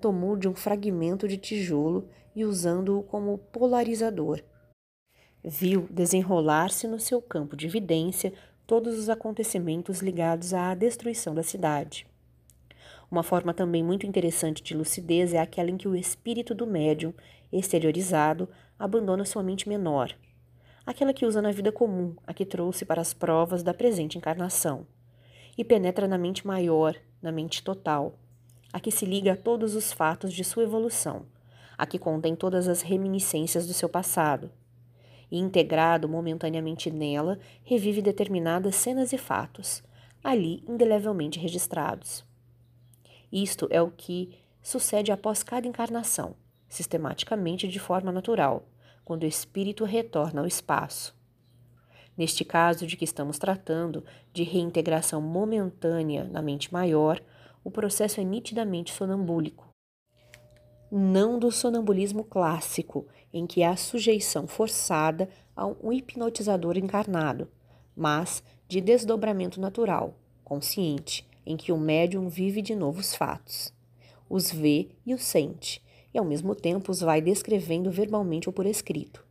Tomou 0.00 0.36
de 0.36 0.48
um 0.48 0.54
fragmento 0.54 1.26
de 1.26 1.36
tijolo 1.36 2.08
e 2.34 2.44
usando-o 2.44 3.02
como 3.02 3.38
polarizador 3.38 4.42
viu 5.46 5.86
desenrolar-se 5.88 6.88
no 6.88 6.98
seu 6.98 7.22
campo 7.22 7.56
de 7.56 7.66
evidência 7.66 8.32
todos 8.66 8.98
os 8.98 9.08
acontecimentos 9.08 10.00
ligados 10.00 10.52
à 10.52 10.74
destruição 10.74 11.32
da 11.32 11.42
cidade. 11.44 12.04
Uma 13.08 13.22
forma 13.22 13.54
também 13.54 13.84
muito 13.84 14.04
interessante 14.04 14.60
de 14.60 14.74
lucidez 14.74 15.32
é 15.32 15.38
aquela 15.38 15.70
em 15.70 15.76
que 15.76 15.86
o 15.86 15.94
espírito 15.94 16.52
do 16.52 16.66
médium, 16.66 17.14
exteriorizado, 17.52 18.48
abandona 18.78 19.24
sua 19.24 19.42
mente 19.42 19.68
menor, 19.68 20.14
aquela 20.84 21.12
que 21.12 21.26
usa 21.26 21.42
na 21.42 21.50
vida 21.50 21.72
comum, 21.72 22.14
a 22.26 22.32
que 22.32 22.44
trouxe 22.44 22.84
para 22.84 23.00
as 23.00 23.12
provas 23.12 23.62
da 23.62 23.74
presente 23.74 24.16
encarnação, 24.16 24.86
e 25.58 25.64
penetra 25.64 26.06
na 26.06 26.18
mente 26.18 26.46
maior, 26.46 26.96
na 27.20 27.32
mente 27.32 27.62
total, 27.62 28.18
a 28.72 28.78
que 28.78 28.90
se 28.90 29.06
liga 29.06 29.32
a 29.32 29.36
todos 29.36 29.74
os 29.74 29.92
fatos 29.92 30.32
de 30.32 30.44
sua 30.44 30.64
evolução, 30.64 31.26
a 31.76 31.86
que 31.86 31.98
contém 31.98 32.36
todas 32.36 32.68
as 32.68 32.82
reminiscências 32.82 33.66
do 33.66 33.72
seu 33.72 33.88
passado 33.88 34.50
e, 35.30 35.38
integrado 35.38 36.08
momentaneamente 36.08 36.90
nela, 36.90 37.38
revive 37.64 38.00
determinadas 38.00 38.76
cenas 38.76 39.12
e 39.12 39.18
fatos, 39.18 39.82
ali 40.22 40.62
indelevelmente 40.68 41.38
registrados. 41.38 42.24
Isto 43.32 43.66
é 43.70 43.80
o 43.82 43.90
que 43.90 44.38
sucede 44.62 45.10
após 45.10 45.42
cada 45.42 45.66
encarnação, 45.66 46.34
sistematicamente 46.76 47.66
de 47.66 47.78
forma 47.78 48.12
natural, 48.12 48.68
quando 49.04 49.22
o 49.22 49.26
espírito 49.26 49.84
retorna 49.84 50.42
ao 50.42 50.46
espaço. 50.46 51.16
Neste 52.16 52.44
caso 52.44 52.86
de 52.86 52.96
que 52.96 53.04
estamos 53.04 53.38
tratando, 53.38 54.04
de 54.32 54.42
reintegração 54.42 55.20
momentânea 55.20 56.24
na 56.24 56.40
mente 56.40 56.72
maior, 56.72 57.22
o 57.62 57.70
processo 57.70 58.20
é 58.20 58.24
nitidamente 58.24 58.92
sonambúlico. 58.92 59.68
Não 60.90 61.38
do 61.38 61.50
sonambulismo 61.50 62.24
clássico, 62.24 63.06
em 63.32 63.46
que 63.46 63.62
há 63.62 63.76
sujeição 63.76 64.46
forçada 64.46 65.28
a 65.54 65.66
um 65.66 65.92
hipnotizador 65.92 66.78
encarnado, 66.78 67.48
mas 67.94 68.42
de 68.68 68.80
desdobramento 68.80 69.60
natural, 69.60 70.14
consciente, 70.44 71.28
em 71.44 71.56
que 71.56 71.72
o 71.72 71.76
médium 71.76 72.28
vive 72.28 72.62
de 72.62 72.74
novos 72.74 73.14
fatos. 73.14 73.72
Os 74.28 74.50
vê 74.50 74.88
e 75.04 75.14
os 75.14 75.22
sente, 75.22 75.82
e 76.16 76.18
ao 76.18 76.24
mesmo 76.24 76.54
tempo 76.54 76.90
os 76.90 77.00
vai 77.00 77.20
descrevendo 77.20 77.90
verbalmente 77.90 78.48
ou 78.48 78.52
por 78.52 78.64
escrito, 78.64 79.22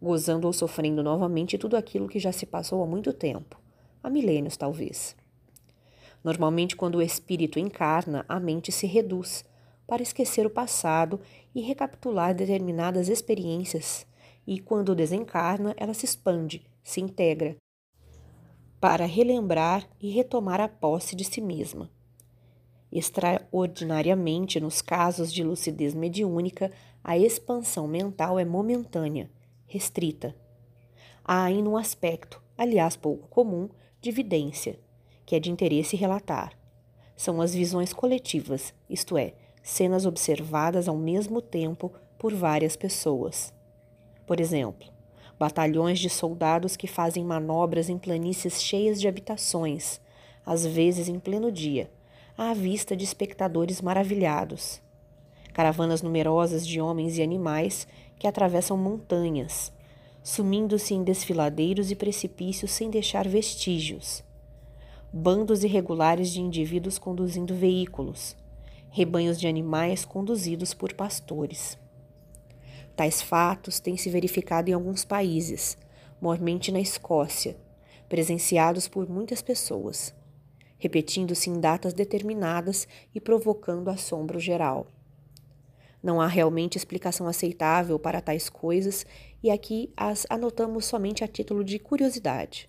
gozando 0.00 0.46
ou 0.46 0.52
sofrendo 0.52 1.02
novamente 1.02 1.56
tudo 1.56 1.74
aquilo 1.74 2.06
que 2.06 2.18
já 2.18 2.32
se 2.32 2.44
passou 2.44 2.82
há 2.82 2.86
muito 2.86 3.14
tempo, 3.14 3.58
há 4.02 4.10
milênios 4.10 4.54
talvez. 4.54 5.16
Normalmente, 6.22 6.76
quando 6.76 6.96
o 6.96 7.02
espírito 7.02 7.58
encarna, 7.58 8.26
a 8.28 8.38
mente 8.38 8.70
se 8.70 8.86
reduz 8.86 9.42
para 9.86 10.02
esquecer 10.02 10.46
o 10.46 10.50
passado 10.50 11.18
e 11.54 11.62
recapitular 11.62 12.34
determinadas 12.34 13.08
experiências, 13.08 14.06
e 14.46 14.60
quando 14.60 14.94
desencarna, 14.94 15.74
ela 15.78 15.94
se 15.94 16.04
expande, 16.04 16.66
se 16.82 17.00
integra, 17.00 17.56
para 18.78 19.06
relembrar 19.06 19.88
e 19.98 20.10
retomar 20.10 20.60
a 20.60 20.68
posse 20.68 21.16
de 21.16 21.24
si 21.24 21.40
mesma. 21.40 21.90
Extraordinariamente, 22.94 24.60
nos 24.60 24.80
casos 24.80 25.32
de 25.32 25.42
lucidez 25.42 25.96
mediúnica, 25.96 26.70
a 27.02 27.18
expansão 27.18 27.88
mental 27.88 28.38
é 28.38 28.44
momentânea, 28.44 29.28
restrita. 29.66 30.32
Há 31.24 31.42
ainda 31.42 31.68
um 31.68 31.76
aspecto, 31.76 32.40
aliás 32.56 32.96
pouco 32.96 33.26
comum, 33.26 33.68
de 34.00 34.10
evidência, 34.10 34.78
que 35.26 35.34
é 35.34 35.40
de 35.40 35.50
interesse 35.50 35.96
relatar. 35.96 36.56
São 37.16 37.40
as 37.40 37.52
visões 37.52 37.92
coletivas, 37.92 38.72
isto 38.88 39.18
é, 39.18 39.34
cenas 39.60 40.06
observadas 40.06 40.86
ao 40.86 40.96
mesmo 40.96 41.42
tempo 41.42 41.90
por 42.16 42.32
várias 42.32 42.76
pessoas. 42.76 43.52
Por 44.24 44.38
exemplo, 44.38 44.86
batalhões 45.36 45.98
de 45.98 46.08
soldados 46.08 46.76
que 46.76 46.86
fazem 46.86 47.24
manobras 47.24 47.88
em 47.88 47.98
planícies 47.98 48.62
cheias 48.62 49.00
de 49.00 49.08
habitações, 49.08 50.00
às 50.46 50.64
vezes 50.64 51.08
em 51.08 51.18
pleno 51.18 51.50
dia, 51.50 51.90
à 52.36 52.52
vista 52.52 52.96
de 52.96 53.04
espectadores 53.04 53.80
maravilhados. 53.80 54.80
Caravanas 55.52 56.02
numerosas 56.02 56.66
de 56.66 56.80
homens 56.80 57.16
e 57.16 57.22
animais 57.22 57.86
que 58.18 58.26
atravessam 58.26 58.76
montanhas, 58.76 59.72
sumindo-se 60.20 60.94
em 60.94 61.04
desfiladeiros 61.04 61.92
e 61.92 61.94
precipícios 61.94 62.72
sem 62.72 62.90
deixar 62.90 63.28
vestígios. 63.28 64.24
Bandos 65.12 65.62
irregulares 65.62 66.30
de 66.30 66.40
indivíduos 66.40 66.98
conduzindo 66.98 67.54
veículos, 67.54 68.36
rebanhos 68.90 69.38
de 69.38 69.46
animais 69.46 70.04
conduzidos 70.04 70.74
por 70.74 70.92
pastores. 70.92 71.78
Tais 72.96 73.22
fatos 73.22 73.78
têm 73.78 73.96
se 73.96 74.10
verificado 74.10 74.70
em 74.70 74.72
alguns 74.72 75.04
países, 75.04 75.78
mormente 76.20 76.72
na 76.72 76.80
Escócia, 76.80 77.56
presenciados 78.08 78.88
por 78.88 79.08
muitas 79.08 79.40
pessoas, 79.40 80.12
repetindo-se 80.84 81.48
em 81.48 81.58
datas 81.58 81.94
determinadas 81.94 82.86
e 83.14 83.18
provocando 83.18 83.88
assombro 83.88 84.38
geral. 84.38 84.86
Não 86.02 86.20
há 86.20 86.26
realmente 86.26 86.76
explicação 86.76 87.26
aceitável 87.26 87.98
para 87.98 88.20
tais 88.20 88.50
coisas 88.50 89.06
e 89.42 89.50
aqui 89.50 89.90
as 89.96 90.26
anotamos 90.28 90.84
somente 90.84 91.24
a 91.24 91.26
título 91.26 91.64
de 91.64 91.78
curiosidade. 91.78 92.68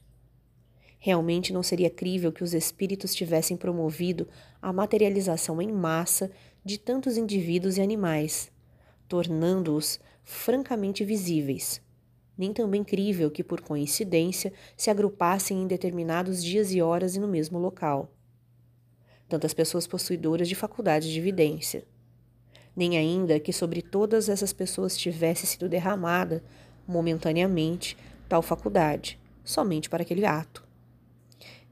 Realmente 0.97 1.51
não 1.51 1.61
seria 1.61 1.89
crível 1.89 2.31
que 2.31 2.41
os 2.41 2.53
espíritos 2.53 3.13
tivessem 3.13 3.57
promovido 3.57 4.29
a 4.61 4.71
materialização 4.71 5.61
em 5.61 5.69
massa 5.69 6.31
de 6.63 6.79
tantos 6.79 7.17
indivíduos 7.17 7.75
e 7.77 7.81
animais, 7.81 8.49
tornando-os 9.09 9.99
francamente 10.23 11.03
visíveis. 11.03 11.81
Nem 12.37 12.51
também 12.51 12.83
crível 12.83 13.31
que, 13.31 13.43
por 13.43 13.61
coincidência, 13.61 14.51
se 14.75 14.89
agrupassem 14.89 15.61
em 15.61 15.67
determinados 15.67 16.43
dias 16.43 16.73
e 16.73 16.81
horas 16.81 17.15
e 17.15 17.19
no 17.19 17.27
mesmo 17.27 17.57
local. 17.57 18.11
Tantas 19.27 19.53
pessoas 19.53 19.87
possuidoras 19.87 20.47
de 20.47 20.55
faculdades 20.55 21.09
de 21.09 21.19
evidência. 21.19 21.85
Nem 22.75 22.97
ainda 22.97 23.39
que 23.39 23.53
sobre 23.53 23.81
todas 23.81 24.27
essas 24.27 24.51
pessoas 24.51 24.97
tivesse 24.97 25.47
sido 25.47 25.69
derramada, 25.69 26.43
momentaneamente, 26.85 27.97
tal 28.27 28.41
faculdade, 28.41 29.17
somente 29.43 29.89
para 29.89 30.03
aquele 30.03 30.25
ato. 30.25 30.63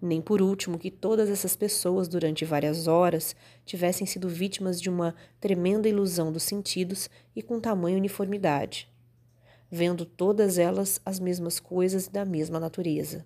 Nem 0.02 0.22
por 0.22 0.42
último 0.42 0.80
que 0.80 0.90
todas 0.90 1.30
essas 1.30 1.56
pessoas, 1.56 2.08
durante 2.08 2.44
várias 2.44 2.88
horas, 2.88 3.36
tivessem 3.66 4.08
sido 4.08 4.28
vítimas 4.28 4.82
de 4.82 4.90
uma 4.90 5.16
tremenda 5.40 5.88
ilusão 5.88 6.32
dos 6.32 6.44
sentidos 6.44 7.10
e 7.36 7.42
com 7.42 7.60
tamanha 7.60 7.98
uniformidade 7.98 8.93
vendo 9.74 10.06
todas 10.06 10.60
elas 10.60 11.02
as 11.04 11.20
mesmas 11.20 11.60
coisas 11.60 12.08
da 12.08 12.24
mesma 12.24 12.60
natureza. 12.60 13.26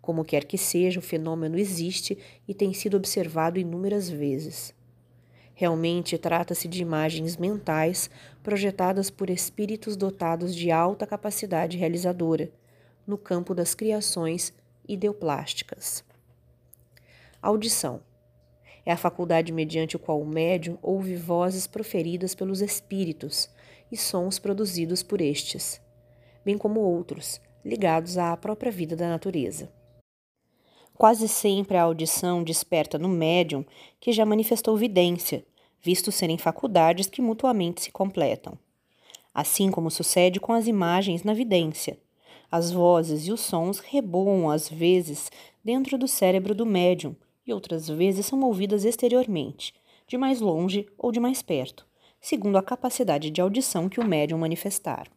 Como 0.00 0.24
quer 0.24 0.44
que 0.44 0.56
seja, 0.56 1.00
o 1.00 1.02
fenômeno 1.02 1.58
existe 1.58 2.16
e 2.46 2.54
tem 2.54 2.72
sido 2.72 2.96
observado 2.96 3.58
inúmeras 3.58 4.08
vezes. 4.08 4.72
Realmente 5.56 6.16
trata-se 6.16 6.68
de 6.68 6.80
imagens 6.80 7.36
mentais 7.36 8.08
projetadas 8.40 9.10
por 9.10 9.28
espíritos 9.30 9.96
dotados 9.96 10.54
de 10.54 10.70
alta 10.70 11.04
capacidade 11.04 11.76
realizadora 11.76 12.52
no 13.04 13.18
campo 13.18 13.52
das 13.52 13.74
criações 13.74 14.54
ideoplásticas. 14.88 16.04
Audição 17.42 18.00
é 18.86 18.92
a 18.92 18.96
faculdade 18.96 19.52
mediante 19.52 19.96
o 19.96 19.98
qual 19.98 20.20
o 20.20 20.24
médium 20.24 20.78
ouve 20.80 21.16
vozes 21.16 21.66
proferidas 21.66 22.32
pelos 22.32 22.62
espíritos 22.62 23.50
e 23.90 23.96
sons 23.96 24.38
produzidos 24.38 25.02
por 25.02 25.20
estes, 25.20 25.80
bem 26.44 26.56
como 26.56 26.80
outros, 26.80 27.40
ligados 27.64 28.16
à 28.18 28.36
própria 28.36 28.72
vida 28.72 28.96
da 28.96 29.08
natureza. 29.08 29.70
Quase 30.94 31.28
sempre 31.28 31.76
a 31.76 31.82
audição 31.82 32.42
desperta 32.42 32.98
no 32.98 33.08
médium 33.08 33.64
que 34.00 34.12
já 34.12 34.26
manifestou 34.26 34.76
vidência, 34.76 35.44
visto 35.80 36.10
serem 36.10 36.36
faculdades 36.36 37.06
que 37.06 37.22
mutuamente 37.22 37.82
se 37.82 37.92
completam. 37.92 38.58
Assim 39.32 39.70
como 39.70 39.90
sucede 39.90 40.40
com 40.40 40.52
as 40.52 40.66
imagens 40.66 41.22
na 41.22 41.32
vidência. 41.32 41.98
As 42.50 42.72
vozes 42.72 43.26
e 43.26 43.32
os 43.32 43.40
sons 43.40 43.78
reboam 43.78 44.50
às 44.50 44.68
vezes 44.68 45.30
dentro 45.62 45.96
do 45.96 46.08
cérebro 46.08 46.54
do 46.54 46.66
médium 46.66 47.14
e 47.46 47.52
outras 47.52 47.88
vezes 47.88 48.26
são 48.26 48.40
ouvidas 48.42 48.84
exteriormente, 48.84 49.72
de 50.06 50.18
mais 50.18 50.40
longe 50.40 50.86
ou 50.98 51.12
de 51.12 51.20
mais 51.20 51.42
perto, 51.42 51.86
segundo 52.20 52.56
a 52.56 52.62
capacidade 52.62 53.30
de 53.30 53.40
audição 53.40 53.88
que 53.88 54.00
o 54.00 54.06
médium 54.06 54.38
manifestar. 54.38 55.08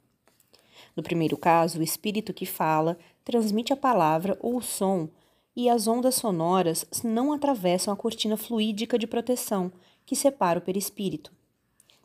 No 0.95 1.03
primeiro 1.03 1.37
caso, 1.37 1.79
o 1.79 1.83
espírito 1.83 2.33
que 2.33 2.45
fala 2.45 2.97
transmite 3.23 3.71
a 3.71 3.77
palavra 3.77 4.37
ou 4.41 4.57
o 4.57 4.61
som 4.61 5.09
e 5.55 5.69
as 5.69 5.87
ondas 5.87 6.15
sonoras 6.15 6.85
não 7.03 7.33
atravessam 7.33 7.93
a 7.93 7.97
cortina 7.97 8.37
fluídica 8.37 8.97
de 8.97 9.07
proteção 9.07 9.71
que 10.05 10.15
separa 10.15 10.59
o 10.59 10.61
perispírito. 10.61 11.31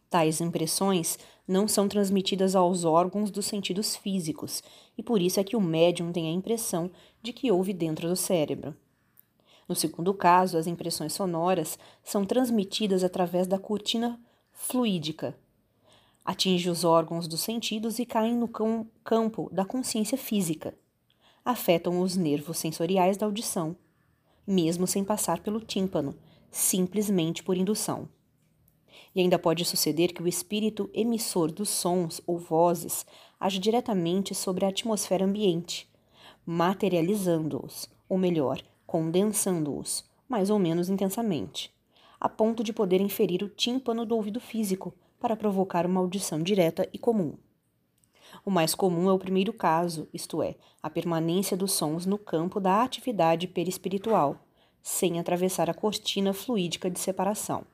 Tais 0.08 0.40
impressões 0.40 1.18
não 1.46 1.68
são 1.68 1.88
transmitidas 1.88 2.54
aos 2.54 2.84
órgãos 2.84 3.30
dos 3.30 3.46
sentidos 3.46 3.96
físicos, 3.96 4.62
e 4.96 5.02
por 5.02 5.20
isso 5.20 5.38
é 5.38 5.44
que 5.44 5.56
o 5.56 5.60
médium 5.60 6.12
tem 6.12 6.28
a 6.28 6.32
impressão 6.32 6.90
de 7.22 7.32
que 7.32 7.50
ouve 7.50 7.72
dentro 7.72 8.08
do 8.08 8.16
cérebro. 8.16 8.74
No 9.68 9.74
segundo 9.74 10.14
caso, 10.14 10.56
as 10.56 10.66
impressões 10.66 11.12
sonoras 11.12 11.78
são 12.04 12.24
transmitidas 12.24 13.02
através 13.02 13.46
da 13.46 13.58
cortina 13.58 14.20
fluídica. 14.56 15.38
Atinge 16.24 16.70
os 16.70 16.82
órgãos 16.82 17.28
dos 17.28 17.40
sentidos 17.40 17.98
e 17.98 18.06
caem 18.06 18.34
no 18.34 18.48
campo 19.04 19.48
da 19.52 19.64
consciência 19.64 20.18
física. 20.18 20.74
Afetam 21.44 22.00
os 22.00 22.16
nervos 22.16 22.58
sensoriais 22.58 23.16
da 23.16 23.26
audição, 23.26 23.76
mesmo 24.44 24.86
sem 24.86 25.04
passar 25.04 25.40
pelo 25.40 25.60
tímpano, 25.60 26.16
simplesmente 26.50 27.44
por 27.44 27.56
indução. 27.56 28.08
E 29.14 29.20
ainda 29.20 29.38
pode 29.38 29.64
suceder 29.64 30.12
que 30.12 30.22
o 30.22 30.26
espírito 30.26 30.90
emissor 30.92 31.52
dos 31.52 31.68
sons 31.68 32.20
ou 32.26 32.38
vozes 32.38 33.06
age 33.38 33.58
diretamente 33.58 34.34
sobre 34.34 34.64
a 34.64 34.68
atmosfera 34.68 35.24
ambiente, 35.24 35.88
materializando-os, 36.44 37.88
ou 38.08 38.18
melhor, 38.18 38.60
condensando-os, 38.86 40.04
mais 40.28 40.50
ou 40.50 40.58
menos 40.58 40.88
intensamente 40.88 41.75
a 42.20 42.28
ponto 42.28 42.62
de 42.62 42.72
poder 42.72 43.00
inferir 43.00 43.42
o 43.42 43.48
tímpano 43.48 44.04
do 44.04 44.14
ouvido 44.14 44.40
físico 44.40 44.94
para 45.20 45.36
provocar 45.36 45.86
uma 45.86 46.00
audição 46.00 46.42
direta 46.42 46.88
e 46.92 46.98
comum. 46.98 47.34
O 48.44 48.50
mais 48.50 48.74
comum 48.74 49.08
é 49.08 49.12
o 49.12 49.18
primeiro 49.18 49.52
caso, 49.52 50.08
isto 50.12 50.42
é, 50.42 50.56
a 50.82 50.90
permanência 50.90 51.56
dos 51.56 51.72
sons 51.72 52.06
no 52.06 52.18
campo 52.18 52.60
da 52.60 52.82
atividade 52.82 53.46
perispiritual, 53.46 54.36
sem 54.82 55.18
atravessar 55.18 55.68
a 55.68 55.74
cortina 55.74 56.32
fluídica 56.32 56.90
de 56.90 56.98
separação. 56.98 57.64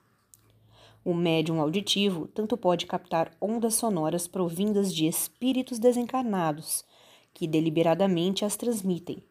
O 1.05 1.13
médium 1.13 1.61
auditivo 1.61 2.29
tanto 2.29 2.57
pode 2.57 2.87
captar 2.87 3.33
ondas 3.41 3.75
sonoras 3.75 4.29
provindas 4.29 4.95
de 4.95 5.07
espíritos 5.07 5.79
desencarnados, 5.79 6.85
que 7.35 7.47
deliberadamente 7.47 8.45
as 8.45 8.57
transmitem, 8.57 9.23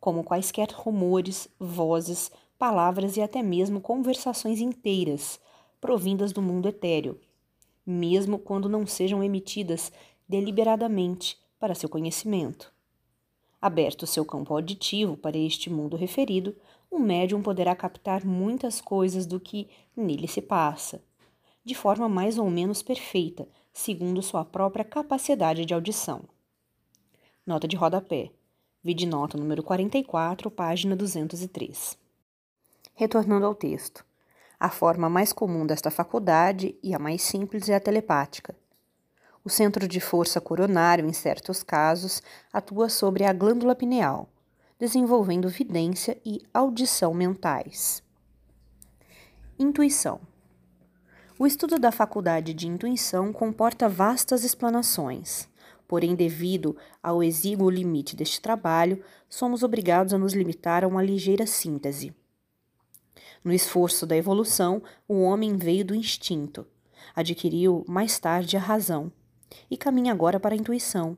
como 0.00 0.24
quaisquer 0.24 0.68
rumores, 0.72 1.48
vozes, 1.58 2.32
palavras 2.60 3.16
e 3.16 3.22
até 3.22 3.42
mesmo 3.42 3.80
conversações 3.80 4.60
inteiras, 4.60 5.40
provindas 5.80 6.30
do 6.30 6.42
mundo 6.42 6.68
etéreo, 6.68 7.18
mesmo 7.86 8.38
quando 8.38 8.68
não 8.68 8.86
sejam 8.86 9.24
emitidas 9.24 9.90
deliberadamente 10.28 11.38
para 11.58 11.74
seu 11.74 11.88
conhecimento. 11.88 12.70
Aberto 13.62 14.06
seu 14.06 14.26
campo 14.26 14.52
auditivo 14.52 15.16
para 15.16 15.38
este 15.38 15.70
mundo 15.70 15.96
referido, 15.96 16.54
o 16.90 16.98
médium 16.98 17.40
poderá 17.40 17.74
captar 17.74 18.26
muitas 18.26 18.78
coisas 18.78 19.24
do 19.24 19.40
que 19.40 19.66
nele 19.96 20.28
se 20.28 20.42
passa, 20.42 21.02
de 21.64 21.74
forma 21.74 22.10
mais 22.10 22.36
ou 22.36 22.50
menos 22.50 22.82
perfeita, 22.82 23.48
segundo 23.72 24.20
sua 24.20 24.44
própria 24.44 24.84
capacidade 24.84 25.64
de 25.64 25.72
audição. 25.72 26.24
Nota 27.46 27.66
de 27.66 27.74
rodapé. 27.74 28.30
Vide 28.84 29.06
nota 29.06 29.38
número 29.38 29.62
44, 29.62 30.50
página 30.50 30.94
203. 30.94 32.09
Retornando 33.00 33.46
ao 33.46 33.54
texto. 33.54 34.04
A 34.58 34.68
forma 34.68 35.08
mais 35.08 35.32
comum 35.32 35.64
desta 35.64 35.90
faculdade 35.90 36.76
e 36.82 36.94
a 36.94 36.98
mais 36.98 37.22
simples 37.22 37.66
é 37.70 37.74
a 37.74 37.80
telepática. 37.80 38.54
O 39.42 39.48
centro 39.48 39.88
de 39.88 39.98
força 40.00 40.38
coronário, 40.38 41.06
em 41.06 41.12
certos 41.14 41.62
casos, 41.62 42.22
atua 42.52 42.90
sobre 42.90 43.24
a 43.24 43.32
glândula 43.32 43.74
pineal, 43.74 44.28
desenvolvendo 44.78 45.48
vidência 45.48 46.20
e 46.26 46.42
audição 46.52 47.14
mentais. 47.14 48.02
Intuição. 49.58 50.20
O 51.38 51.46
estudo 51.46 51.78
da 51.78 51.90
faculdade 51.90 52.52
de 52.52 52.68
intuição 52.68 53.32
comporta 53.32 53.88
vastas 53.88 54.44
explanações. 54.44 55.48
Porém, 55.88 56.14
devido 56.14 56.76
ao 57.02 57.22
exíguo 57.22 57.70
limite 57.70 58.14
deste 58.14 58.42
trabalho, 58.42 59.02
somos 59.26 59.62
obrigados 59.62 60.12
a 60.12 60.18
nos 60.18 60.34
limitar 60.34 60.84
a 60.84 60.86
uma 60.86 61.02
ligeira 61.02 61.46
síntese. 61.46 62.14
No 63.42 63.52
esforço 63.52 64.06
da 64.06 64.16
evolução, 64.16 64.82
o 65.08 65.22
homem 65.22 65.56
veio 65.56 65.84
do 65.84 65.94
instinto, 65.94 66.66
adquiriu 67.16 67.84
mais 67.88 68.18
tarde 68.18 68.56
a 68.56 68.60
razão 68.60 69.10
e 69.70 69.76
caminha 69.78 70.12
agora 70.12 70.38
para 70.38 70.54
a 70.54 70.58
intuição, 70.58 71.16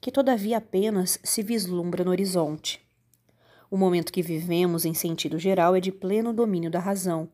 que 0.00 0.10
todavia 0.10 0.58
apenas 0.58 1.18
se 1.22 1.42
vislumbra 1.42 2.02
no 2.02 2.10
horizonte. 2.10 2.80
O 3.70 3.76
momento 3.76 4.12
que 4.12 4.20
vivemos 4.20 4.84
em 4.84 4.94
sentido 4.94 5.38
geral 5.38 5.76
é 5.76 5.80
de 5.80 5.92
pleno 5.92 6.32
domínio 6.32 6.70
da 6.70 6.80
razão, 6.80 7.28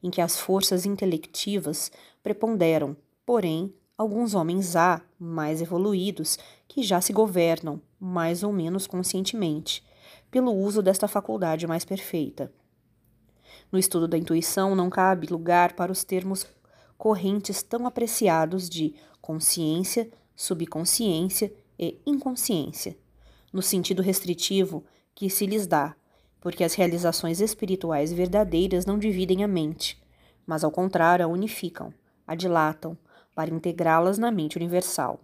em 0.00 0.08
que 0.08 0.20
as 0.20 0.38
forças 0.38 0.86
intelectivas 0.86 1.90
preponderam, 2.22 2.96
porém, 3.26 3.74
alguns 3.98 4.34
homens 4.34 4.76
há, 4.76 5.02
mais 5.18 5.60
evoluídos, 5.60 6.38
que 6.68 6.82
já 6.82 7.00
se 7.00 7.12
governam, 7.12 7.82
mais 7.98 8.44
ou 8.44 8.52
menos 8.52 8.86
conscientemente, 8.86 9.84
pelo 10.30 10.52
uso 10.52 10.80
desta 10.80 11.08
faculdade 11.08 11.66
mais 11.66 11.84
perfeita. 11.84 12.52
No 13.70 13.78
estudo 13.78 14.08
da 14.08 14.18
intuição, 14.18 14.74
não 14.74 14.90
cabe 14.90 15.26
lugar 15.26 15.74
para 15.74 15.92
os 15.92 16.04
termos 16.04 16.46
correntes 16.96 17.62
tão 17.62 17.86
apreciados 17.86 18.68
de 18.68 18.94
consciência, 19.20 20.10
subconsciência 20.34 21.52
e 21.78 21.98
inconsciência, 22.04 22.96
no 23.52 23.62
sentido 23.62 24.02
restritivo 24.02 24.84
que 25.14 25.30
se 25.30 25.46
lhes 25.46 25.66
dá, 25.66 25.94
porque 26.40 26.64
as 26.64 26.74
realizações 26.74 27.40
espirituais 27.40 28.12
verdadeiras 28.12 28.86
não 28.86 28.98
dividem 28.98 29.44
a 29.44 29.48
mente, 29.48 30.00
mas 30.46 30.64
ao 30.64 30.70
contrário 30.70 31.24
a 31.24 31.28
unificam, 31.28 31.92
a 32.26 32.34
dilatam, 32.34 32.96
para 33.34 33.54
integrá-las 33.54 34.18
na 34.18 34.30
mente 34.30 34.56
universal. 34.56 35.20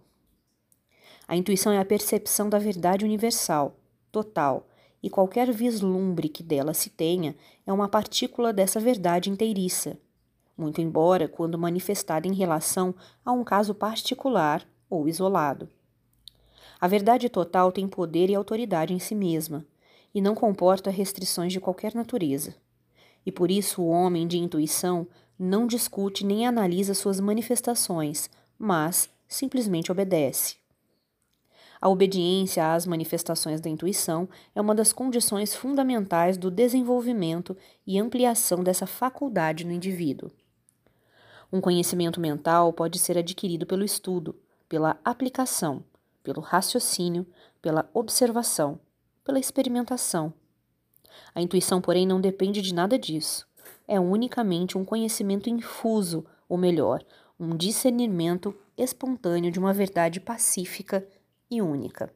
A 1.27 1.35
intuição 1.35 1.73
é 1.73 1.79
a 1.79 1.85
percepção 1.85 2.49
da 2.49 2.57
verdade 2.57 3.03
universal, 3.03 3.75
total, 4.11 4.67
e 5.01 5.09
qualquer 5.09 5.51
vislumbre 5.51 6.29
que 6.29 6.43
dela 6.43 6.73
se 6.73 6.89
tenha 6.89 7.35
é 7.65 7.71
uma 7.71 7.87
partícula 7.87 8.51
dessa 8.51 8.79
verdade 8.79 9.29
inteiriça, 9.29 9.97
muito 10.57 10.81
embora 10.81 11.27
quando 11.27 11.57
manifestada 11.57 12.27
em 12.27 12.33
relação 12.33 12.95
a 13.23 13.31
um 13.31 13.43
caso 13.43 13.75
particular 13.75 14.67
ou 14.89 15.07
isolado. 15.07 15.69
A 16.79 16.87
verdade 16.87 17.29
total 17.29 17.71
tem 17.71 17.87
poder 17.87 18.29
e 18.29 18.35
autoridade 18.35 18.93
em 18.93 18.99
si 18.99 19.15
mesma, 19.15 19.65
e 20.13 20.21
não 20.21 20.33
comporta 20.33 20.89
restrições 20.89 21.53
de 21.53 21.59
qualquer 21.59 21.93
natureza. 21.93 22.55
E 23.25 23.31
por 23.31 23.51
isso 23.51 23.81
o 23.81 23.89
homem 23.89 24.27
de 24.27 24.37
intuição 24.37 25.07
não 25.37 25.67
discute 25.67 26.25
nem 26.25 26.47
analisa 26.47 26.93
suas 26.93 27.19
manifestações, 27.19 28.29
mas 28.57 29.09
simplesmente 29.27 29.91
obedece. 29.91 30.55
A 31.79 31.89
obediência 31.89 32.73
às 32.73 32.85
manifestações 32.85 33.61
da 33.61 33.69
intuição 33.69 34.27
é 34.55 34.61
uma 34.61 34.73
das 34.73 34.91
condições 34.91 35.55
fundamentais 35.55 36.37
do 36.37 36.49
desenvolvimento 36.49 37.55
e 37.85 37.99
ampliação 37.99 38.63
dessa 38.63 38.87
faculdade 38.87 39.65
no 39.65 39.71
indivíduo. 39.71 40.31
Um 41.51 41.61
conhecimento 41.61 42.19
mental 42.19 42.73
pode 42.73 42.99
ser 42.99 43.17
adquirido 43.17 43.65
pelo 43.65 43.85
estudo, 43.85 44.35
pela 44.67 44.99
aplicação, 45.05 45.83
pelo 46.23 46.41
raciocínio, 46.41 47.25
pela 47.61 47.89
observação, 47.93 48.79
pela 49.23 49.39
experimentação. 49.39 50.33
A 51.33 51.41
intuição, 51.41 51.79
porém, 51.79 52.05
não 52.05 52.19
depende 52.19 52.61
de 52.61 52.73
nada 52.73 52.97
disso. 52.97 53.47
É 53.87 53.99
unicamente 53.99 54.77
um 54.77 54.83
conhecimento 54.83 55.49
infuso, 55.49 56.25
ou 56.49 56.57
melhor, 56.57 57.03
um 57.39 57.55
discernimento 57.55 58.53
espontâneo 58.77 59.51
de 59.51 59.59
uma 59.59 59.73
verdade 59.73 60.19
pacífica 60.19 61.07
e 61.49 61.61
única. 61.61 62.13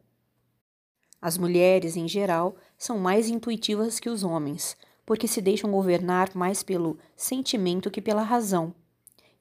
As 1.22 1.38
mulheres, 1.38 1.96
em 1.96 2.08
geral, 2.08 2.56
são 2.78 2.98
mais 2.98 3.30
intuitivas 3.30 4.00
que 4.00 4.10
os 4.10 4.24
homens, 4.24 4.76
porque 5.06 5.28
se 5.28 5.42
deixam 5.42 5.72
governar 5.72 6.36
mais 6.36 6.64
pelo 6.64 6.98
sentimento 7.16 7.92
que 7.92 8.02
pela 8.02 8.24
razão. 8.24 8.74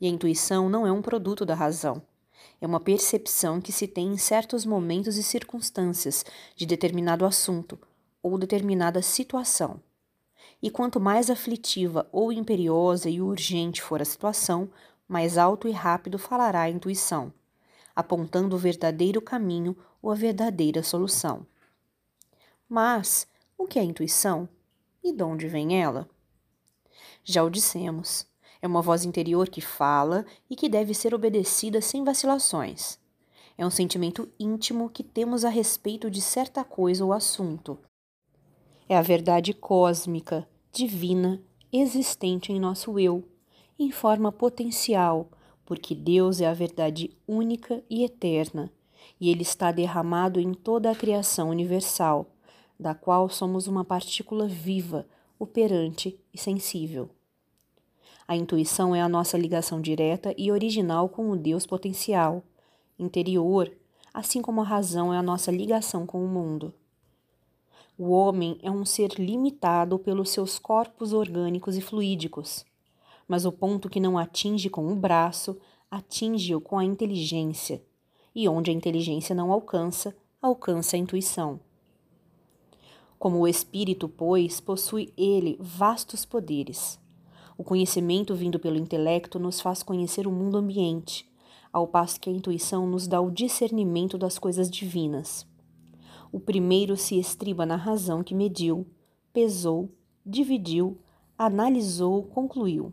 E 0.01 0.07
a 0.07 0.11
intuição 0.11 0.69
não 0.69 0.87
é 0.87 0.93
um 0.93 1.01
produto 1.01 1.45
da 1.45 1.55
razão. 1.55 2.03
É 2.61 2.67
uma 2.67 2.81
percepção 2.81 3.61
que 3.61 3.73
se 3.73 3.87
tem 3.87 4.09
em 4.09 4.19
certos 4.19 4.67
momentos 4.67 5.17
e 5.17 5.23
circunstâncias 5.23 6.25
de 6.55 6.67
determinado 6.67 7.25
assunto 7.25 7.79
ou 8.23 8.37
determinada 8.39 9.01
situação. 9.01 9.83
E 10.63 10.71
quanto 10.71 11.01
mais 11.01 11.31
aflitiva 11.31 12.07
ou 12.13 12.31
imperiosa 12.31 13.09
e 13.09 13.21
urgente 13.21 13.81
for 13.81 14.03
a 14.03 14.05
situação, 14.05 14.71
mais 15.09 15.39
alto 15.39 15.67
e 15.67 15.73
rápido 15.73 16.19
falará 16.19 16.63
a 16.63 16.71
intuição 16.71 17.33
apontando 18.01 18.57
o 18.57 18.59
verdadeiro 18.59 19.23
caminho 19.23 19.77
ou 20.03 20.11
a 20.11 20.15
verdadeira 20.15 20.83
solução. 20.83 21.47
Mas 22.69 23.27
o 23.57 23.67
que 23.67 23.79
é 23.79 23.83
intuição 23.83 24.49
e 25.03 25.13
de 25.13 25.23
onde 25.23 25.49
vem 25.49 25.81
ela? 25.81 26.09
Já 27.23 27.43
o 27.43 27.51
dissemos, 27.51 28.27
é 28.63 28.67
uma 28.67 28.83
voz 28.83 29.05
interior 29.05 29.49
que 29.49 29.61
fala 29.61 30.25
e 30.49 30.57
que 30.57 30.69
deve 30.69 30.95
ser 30.95 31.15
obedecida 31.15 31.81
sem 31.81 32.05
vacilações. 32.05 32.99
É 33.57 33.67
um 33.67 33.71
sentimento 33.71 34.31
íntimo 34.39 34.89
que 34.89 35.03
temos 35.03 35.45
a 35.45 35.49
respeito 35.49 36.11
de 36.11 36.21
certa 36.21 36.65
coisa 36.65 37.05
ou 37.05 37.13
assunto. 37.13 37.79
É 38.89 38.97
a 38.97 39.03
verdade 39.03 39.53
cósmica, 39.53 40.49
divina, 40.73 41.43
existente 41.73 42.53
em 42.53 42.59
nosso 42.59 42.99
eu, 42.99 43.29
em 43.79 43.91
forma 43.91 44.33
potencial, 44.33 45.31
porque 45.71 45.95
Deus 45.95 46.41
é 46.41 46.49
a 46.49 46.53
verdade 46.53 47.17
única 47.29 47.81
e 47.89 48.03
eterna, 48.03 48.73
e 49.21 49.31
Ele 49.31 49.43
está 49.43 49.71
derramado 49.71 50.41
em 50.41 50.53
toda 50.53 50.91
a 50.91 50.97
criação 50.97 51.49
universal, 51.49 52.27
da 52.77 52.93
qual 52.93 53.29
somos 53.29 53.69
uma 53.69 53.85
partícula 53.85 54.49
viva, 54.49 55.07
operante 55.39 56.19
e 56.35 56.39
sensível. 56.39 57.09
A 58.27 58.35
intuição 58.35 58.97
é 58.97 59.01
a 59.01 59.09
nossa 59.09 59.39
ligação 59.39 59.81
direta 59.81 60.35
e 60.37 60.51
original 60.51 61.09
com 61.09 61.31
o 61.31 61.37
Deus 61.37 61.65
potencial, 61.67 62.43
interior, 62.99 63.71
assim 64.13 64.43
como 64.43 64.63
a 64.63 64.65
razão 64.65 65.15
é 65.15 65.19
a 65.19 65.23
nossa 65.23 65.53
ligação 65.53 66.05
com 66.05 66.25
o 66.25 66.27
mundo. 66.27 66.75
O 67.97 68.11
homem 68.11 68.59
é 68.61 68.73
um 68.73 68.85
ser 68.85 69.13
limitado 69.21 70.01
pelos 70.01 70.31
seus 70.31 70.59
corpos 70.59 71.13
orgânicos 71.13 71.77
e 71.77 71.81
fluídicos 71.81 72.69
mas 73.31 73.45
o 73.45 73.53
ponto 73.53 73.89
que 73.89 74.01
não 74.01 74.19
atinge 74.19 74.69
com 74.69 74.93
o 74.93 74.97
braço, 74.97 75.57
atinge-o 75.89 76.61
com 76.61 76.77
a 76.77 76.85
inteligência, 76.85 77.81
e 78.35 78.49
onde 78.49 78.73
a 78.73 78.75
inteligência 78.75 79.37
não 79.37 79.53
alcança, 79.53 80.17
alcança 80.43 80.97
a 80.97 80.99
intuição. 80.99 81.61
Como 83.21 83.39
o 83.39 83.47
espírito, 83.47 84.09
pois, 84.09 84.59
possui 84.59 85.15
ele 85.17 85.57
vastos 85.61 86.25
poderes. 86.25 86.99
O 87.57 87.63
conhecimento 87.63 88.35
vindo 88.35 88.59
pelo 88.59 88.77
intelecto 88.77 89.39
nos 89.39 89.61
faz 89.61 89.81
conhecer 89.81 90.27
o 90.27 90.33
mundo 90.33 90.57
ambiente, 90.57 91.25
ao 91.73 91.87
passo 91.87 92.19
que 92.19 92.29
a 92.29 92.33
intuição 92.33 92.85
nos 92.85 93.07
dá 93.07 93.21
o 93.21 93.31
discernimento 93.31 94.19
das 94.19 94.41
coisas 94.41 94.69
divinas. 94.69 95.47
O 96.33 96.41
primeiro 96.41 96.97
se 96.97 97.17
estriba 97.17 97.65
na 97.65 97.77
razão 97.77 98.25
que 98.25 98.35
mediu, 98.35 98.89
pesou, 99.33 99.89
dividiu, 100.27 100.99
analisou, 101.39 102.25
concluiu. 102.25 102.93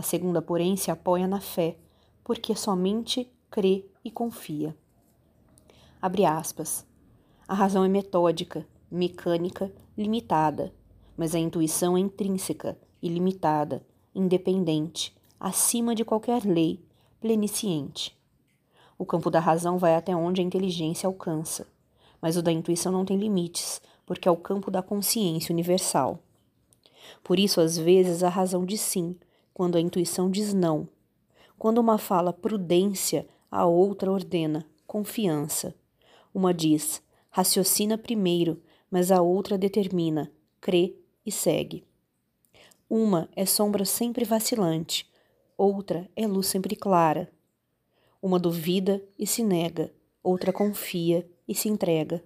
A 0.00 0.02
segunda, 0.02 0.40
porém, 0.40 0.78
se 0.78 0.90
apoia 0.90 1.28
na 1.28 1.42
fé, 1.42 1.76
porque 2.24 2.56
somente 2.56 3.30
crê 3.50 3.84
e 4.02 4.10
confia. 4.10 4.74
Abre 6.00 6.24
aspas. 6.24 6.86
A 7.46 7.52
razão 7.52 7.84
é 7.84 7.88
metódica, 7.88 8.66
mecânica, 8.90 9.70
limitada, 9.98 10.72
mas 11.18 11.34
a 11.34 11.38
intuição 11.38 11.98
é 11.98 12.00
intrínseca, 12.00 12.78
ilimitada, 13.02 13.84
independente, 14.14 15.14
acima 15.38 15.94
de 15.94 16.02
qualquer 16.02 16.46
lei, 16.46 16.82
plenisciente. 17.20 18.18
O 18.96 19.04
campo 19.04 19.30
da 19.30 19.38
razão 19.38 19.76
vai 19.76 19.94
até 19.94 20.16
onde 20.16 20.40
a 20.40 20.44
inteligência 20.44 21.06
alcança, 21.06 21.66
mas 22.22 22.38
o 22.38 22.42
da 22.42 22.50
intuição 22.50 22.90
não 22.90 23.04
tem 23.04 23.18
limites, 23.18 23.82
porque 24.06 24.26
é 24.26 24.32
o 24.32 24.36
campo 24.38 24.70
da 24.70 24.80
consciência 24.80 25.52
universal. 25.52 26.20
Por 27.22 27.38
isso, 27.38 27.60
às 27.60 27.76
vezes, 27.76 28.22
a 28.22 28.30
razão 28.30 28.64
diz 28.64 28.80
sim, 28.80 29.14
quando 29.60 29.76
a 29.76 29.80
intuição 29.82 30.30
diz 30.30 30.54
não. 30.54 30.88
Quando 31.58 31.76
uma 31.76 31.98
fala 31.98 32.32
prudência, 32.32 33.28
a 33.50 33.66
outra 33.66 34.10
ordena 34.10 34.66
confiança. 34.86 35.74
Uma 36.32 36.54
diz 36.54 37.02
raciocina 37.28 37.98
primeiro, 37.98 38.62
mas 38.90 39.12
a 39.12 39.20
outra 39.20 39.58
determina 39.58 40.32
crê 40.62 40.96
e 41.26 41.30
segue. 41.30 41.84
Uma 42.88 43.28
é 43.36 43.44
sombra 43.44 43.84
sempre 43.84 44.24
vacilante, 44.24 45.06
outra 45.58 46.08
é 46.16 46.26
luz 46.26 46.46
sempre 46.46 46.74
clara. 46.74 47.30
Uma 48.22 48.38
duvida 48.38 49.04
e 49.18 49.26
se 49.26 49.44
nega, 49.44 49.92
outra 50.22 50.54
confia 50.54 51.28
e 51.46 51.54
se 51.54 51.68
entrega. 51.68 52.24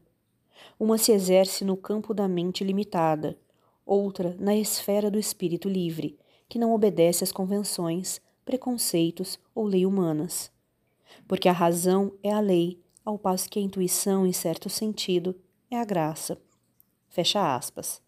Uma 0.79 0.99
se 0.99 1.11
exerce 1.11 1.65
no 1.65 1.77
campo 1.77 2.15
da 2.15 2.29
mente 2.29 2.63
limitada, 2.63 3.37
outra 3.85 4.37
na 4.39 4.55
esfera 4.55 5.11
do 5.11 5.19
espírito 5.19 5.69
livre, 5.69 6.17
que 6.49 6.59
não 6.59 6.73
obedece 6.73 7.25
às 7.25 7.33
convenções, 7.33 8.21
preconceitos 8.45 9.39
ou 9.55 9.65
lei 9.65 9.87
humanas. 9.87 10.51
Porque 11.27 11.49
a 11.49 11.53
razão 11.53 12.13
é 12.23 12.33
a 12.33 12.41
lei, 12.41 12.81
ao 13.05 13.19
passo 13.19 13.49
que 13.49 13.59
a 13.59 13.63
intuição, 13.63 14.27
em 14.27 14.33
certo 14.33 14.69
sentido, 14.69 15.35
é 15.71 15.79
a 15.79 15.85
graça. 15.85 16.39
Fecha 17.09 17.55
aspas. 17.55 18.03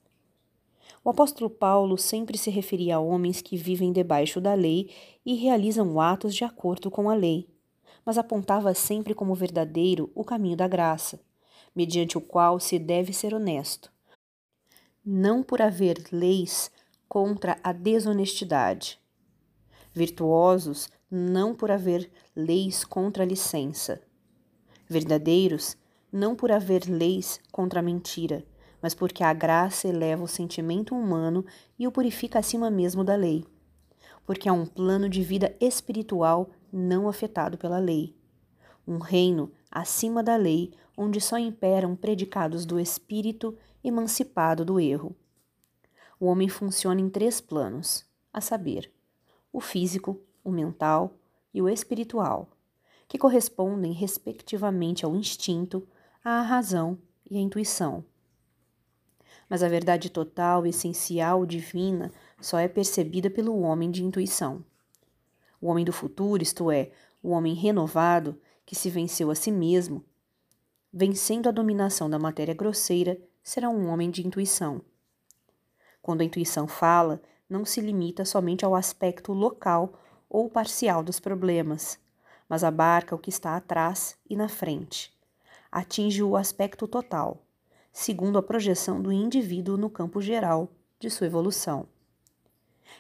O 1.04 1.10
apóstolo 1.10 1.48
Paulo 1.48 1.96
sempre 1.96 2.36
se 2.36 2.50
referia 2.50 2.96
a 2.96 3.00
homens 3.00 3.40
que 3.40 3.56
vivem 3.56 3.92
debaixo 3.92 4.40
da 4.40 4.54
lei 4.54 4.90
e 5.24 5.34
realizam 5.34 6.00
atos 6.00 6.34
de 6.34 6.42
acordo 6.42 6.90
com 6.90 7.08
a 7.08 7.14
lei, 7.14 7.48
mas 8.04 8.18
apontava 8.18 8.74
sempre 8.74 9.14
como 9.14 9.34
verdadeiro 9.34 10.10
o 10.14 10.24
caminho 10.24 10.56
da 10.56 10.66
graça, 10.66 11.20
mediante 11.74 12.18
o 12.18 12.20
qual 12.20 12.58
se 12.58 12.78
deve 12.78 13.12
ser 13.12 13.34
honesto. 13.34 13.92
Não 15.04 15.42
por 15.42 15.62
haver 15.62 16.04
leis 16.10 16.70
contra 17.08 17.58
a 17.62 17.72
desonestidade. 17.72 19.00
Virtuosos 19.92 20.88
não 21.10 21.54
por 21.54 21.70
haver 21.70 22.10
leis 22.34 22.84
contra 22.84 23.22
a 23.22 23.26
licença. 23.26 24.02
Verdadeiros 24.88 25.76
não 26.12 26.34
por 26.34 26.50
haver 26.52 26.88
leis 26.88 27.40
contra 27.50 27.80
a 27.80 27.82
mentira, 27.82 28.44
mas 28.82 28.94
porque 28.94 29.22
a 29.22 29.32
graça 29.32 29.88
eleva 29.88 30.24
o 30.24 30.28
sentimento 30.28 30.94
humano 30.94 31.44
e 31.78 31.86
o 31.86 31.92
purifica 31.92 32.38
acima 32.38 32.70
mesmo 32.70 33.02
da 33.02 33.14
lei. 33.14 33.44
Porque 34.24 34.48
há 34.48 34.52
um 34.52 34.66
plano 34.66 35.08
de 35.08 35.22
vida 35.22 35.56
espiritual 35.60 36.50
não 36.72 37.08
afetado 37.08 37.56
pela 37.56 37.78
lei. 37.78 38.14
Um 38.86 38.98
reino 38.98 39.50
acima 39.70 40.22
da 40.22 40.36
lei, 40.36 40.72
onde 40.96 41.20
só 41.20 41.38
imperam 41.38 41.96
predicados 41.96 42.66
do 42.66 42.78
espírito 42.78 43.56
emancipado 43.82 44.64
do 44.64 44.80
erro 44.80 45.16
o 46.18 46.26
homem 46.26 46.48
funciona 46.48 47.00
em 47.00 47.08
três 47.08 47.40
planos, 47.40 48.04
a 48.32 48.40
saber, 48.40 48.90
o 49.52 49.60
físico, 49.60 50.20
o 50.42 50.50
mental 50.50 51.14
e 51.52 51.60
o 51.60 51.68
espiritual, 51.68 52.48
que 53.08 53.18
correspondem 53.18 53.92
respectivamente 53.92 55.04
ao 55.04 55.14
instinto, 55.14 55.86
à 56.24 56.42
razão 56.42 56.98
e 57.30 57.36
à 57.36 57.40
intuição. 57.40 58.04
Mas 59.48 59.62
a 59.62 59.68
verdade 59.68 60.10
total, 60.10 60.66
essencial, 60.66 61.46
divina, 61.46 62.12
só 62.40 62.58
é 62.58 62.66
percebida 62.66 63.30
pelo 63.30 63.60
homem 63.60 63.90
de 63.90 64.04
intuição. 64.04 64.64
O 65.60 65.68
homem 65.68 65.84
do 65.84 65.92
futuro, 65.92 66.42
isto 66.42 66.70
é, 66.70 66.90
o 67.22 67.30
homem 67.30 67.54
renovado, 67.54 68.38
que 68.64 68.74
se 68.74 68.90
venceu 68.90 69.30
a 69.30 69.34
si 69.34 69.52
mesmo, 69.52 70.04
vencendo 70.92 71.48
a 71.48 71.52
dominação 71.52 72.10
da 72.10 72.18
matéria 72.18 72.54
grosseira, 72.54 73.18
será 73.42 73.68
um 73.68 73.88
homem 73.88 74.10
de 74.10 74.26
intuição. 74.26 74.82
Quando 76.06 76.20
a 76.20 76.24
intuição 76.24 76.68
fala, 76.68 77.20
não 77.50 77.64
se 77.64 77.80
limita 77.80 78.24
somente 78.24 78.64
ao 78.64 78.76
aspecto 78.76 79.32
local 79.32 79.92
ou 80.30 80.48
parcial 80.48 81.02
dos 81.02 81.18
problemas, 81.18 81.98
mas 82.48 82.62
abarca 82.62 83.12
o 83.12 83.18
que 83.18 83.28
está 83.28 83.56
atrás 83.56 84.16
e 84.30 84.36
na 84.36 84.48
frente. 84.48 85.12
Atinge 85.68 86.22
o 86.22 86.36
aspecto 86.36 86.86
total, 86.86 87.42
segundo 87.92 88.38
a 88.38 88.42
projeção 88.42 89.02
do 89.02 89.10
indivíduo 89.10 89.76
no 89.76 89.90
campo 89.90 90.20
geral 90.20 90.68
de 91.00 91.10
sua 91.10 91.26
evolução. 91.26 91.88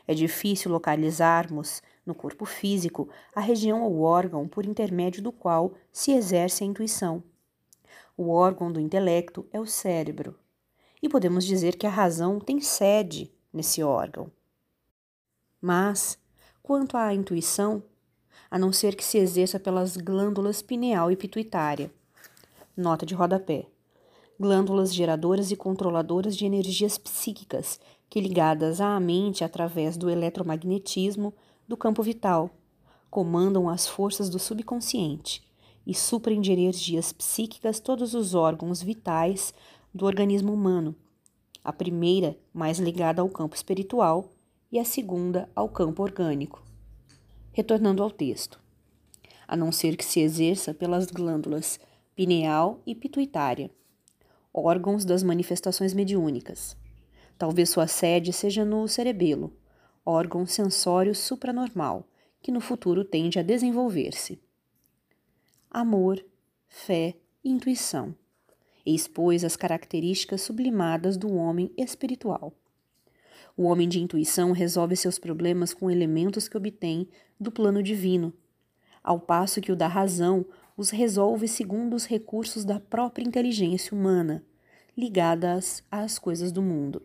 É 0.04 0.12
difícil 0.12 0.72
localizarmos 0.72 1.84
no 2.04 2.12
corpo 2.12 2.44
físico 2.44 3.08
a 3.32 3.40
região 3.40 3.84
ou 3.84 4.00
órgão 4.00 4.48
por 4.48 4.66
intermédio 4.66 5.22
do 5.22 5.30
qual 5.30 5.74
se 5.92 6.10
exerce 6.10 6.64
a 6.64 6.66
intuição. 6.66 7.22
O 8.16 8.30
órgão 8.30 8.72
do 8.72 8.80
intelecto 8.80 9.46
é 9.52 9.60
o 9.60 9.66
cérebro, 9.66 10.36
e 11.06 11.08
podemos 11.08 11.44
dizer 11.44 11.76
que 11.76 11.86
a 11.86 11.90
razão 11.90 12.40
tem 12.40 12.60
sede 12.60 13.32
nesse 13.52 13.82
órgão. 13.82 14.30
Mas, 15.60 16.18
quanto 16.62 16.96
à 16.96 17.14
intuição, 17.14 17.82
a 18.50 18.58
não 18.58 18.72
ser 18.72 18.96
que 18.96 19.04
se 19.04 19.16
exerça 19.16 19.58
pelas 19.58 19.96
glândulas 19.96 20.62
pineal 20.62 21.10
e 21.10 21.16
pituitária. 21.16 21.92
Nota 22.76 23.06
de 23.06 23.14
rodapé. 23.14 23.66
Glândulas 24.38 24.92
geradoras 24.92 25.50
e 25.50 25.56
controladoras 25.56 26.36
de 26.36 26.44
energias 26.44 26.98
psíquicas 26.98 27.80
que, 28.10 28.20
ligadas 28.20 28.80
à 28.80 28.98
mente 28.98 29.44
através 29.44 29.96
do 29.96 30.10
eletromagnetismo 30.10 31.32
do 31.68 31.76
campo 31.76 32.02
vital, 32.02 32.50
comandam 33.08 33.68
as 33.68 33.86
forças 33.86 34.28
do 34.28 34.38
subconsciente 34.38 35.46
e 35.86 35.94
suprem 35.94 36.40
de 36.40 36.50
energias 36.50 37.12
psíquicas 37.12 37.78
todos 37.78 38.12
os 38.12 38.34
órgãos 38.34 38.82
vitais 38.82 39.54
do 39.96 40.04
organismo 40.06 40.52
humano. 40.52 40.94
A 41.64 41.72
primeira, 41.72 42.36
mais 42.52 42.78
ligada 42.78 43.22
ao 43.22 43.28
campo 43.28 43.56
espiritual, 43.56 44.30
e 44.70 44.78
a 44.78 44.84
segunda 44.84 45.48
ao 45.56 45.68
campo 45.68 46.02
orgânico. 46.02 46.62
Retornando 47.52 48.02
ao 48.02 48.10
texto. 48.10 48.60
A 49.48 49.56
não 49.56 49.72
ser 49.72 49.96
que 49.96 50.04
se 50.04 50.20
exerça 50.20 50.74
pelas 50.74 51.06
glândulas 51.06 51.80
pineal 52.14 52.80
e 52.86 52.94
pituitária, 52.94 53.70
órgãos 54.52 55.04
das 55.04 55.22
manifestações 55.22 55.92
mediúnicas. 55.92 56.76
Talvez 57.38 57.70
sua 57.70 57.86
sede 57.86 58.32
seja 58.32 58.64
no 58.64 58.88
cerebelo, 58.88 59.52
órgão 60.04 60.46
sensório 60.46 61.14
supranormal, 61.14 62.08
que 62.40 62.50
no 62.50 62.60
futuro 62.60 63.04
tende 63.04 63.38
a 63.38 63.42
desenvolver-se. 63.42 64.40
Amor, 65.70 66.24
fé 66.68 67.14
intuição. 67.44 68.14
E 68.86 68.94
expôs 68.94 69.44
as 69.44 69.56
características 69.56 70.40
sublimadas 70.40 71.16
do 71.16 71.34
homem 71.34 71.72
espiritual. 71.76 72.54
O 73.56 73.64
homem 73.64 73.88
de 73.88 74.00
intuição 74.00 74.52
resolve 74.52 74.94
seus 74.94 75.18
problemas 75.18 75.74
com 75.74 75.90
elementos 75.90 76.48
que 76.48 76.56
obtém 76.56 77.08
do 77.38 77.50
plano 77.50 77.82
divino, 77.82 78.32
ao 79.02 79.18
passo 79.18 79.60
que 79.60 79.72
o 79.72 79.76
da 79.76 79.88
razão 79.88 80.46
os 80.76 80.90
resolve 80.90 81.48
segundo 81.48 81.94
os 81.94 82.06
recursos 82.06 82.64
da 82.64 82.78
própria 82.78 83.24
inteligência 83.24 83.96
humana, 83.96 84.44
ligadas 84.96 85.82
às 85.90 86.18
coisas 86.18 86.52
do 86.52 86.62
mundo. 86.62 87.02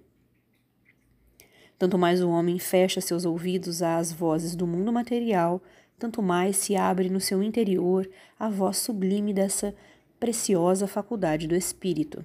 Tanto 1.77 1.97
mais 1.97 2.21
o 2.21 2.29
homem 2.29 2.59
fecha 2.59 3.01
seus 3.01 3.25
ouvidos 3.25 3.81
às 3.81 4.11
vozes 4.11 4.55
do 4.55 4.67
mundo 4.67 4.91
material, 4.91 5.63
tanto 5.97 6.21
mais 6.21 6.57
se 6.57 6.75
abre 6.75 7.09
no 7.09 7.19
seu 7.19 7.41
interior 7.41 8.09
a 8.37 8.49
voz 8.49 8.77
sublime 8.77 9.33
dessa 9.33 9.73
preciosa 10.21 10.85
faculdade 10.85 11.47
do 11.47 11.55
espírito. 11.55 12.23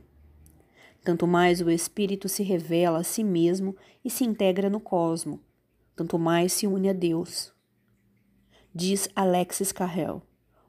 Tanto 1.02 1.26
mais 1.26 1.62
o 1.62 1.70
espírito 1.70 2.28
se 2.28 2.42
revela 2.42 2.98
a 2.98 3.02
si 3.02 3.24
mesmo 3.24 3.74
e 4.04 4.10
se 4.10 4.22
integra 4.22 4.68
no 4.68 4.78
cosmo, 4.78 5.40
tanto 5.96 6.18
mais 6.18 6.52
se 6.52 6.66
une 6.66 6.90
a 6.90 6.92
Deus. 6.92 7.54
Diz 8.74 9.08
Alexis 9.16 9.72
Carrel, 9.72 10.20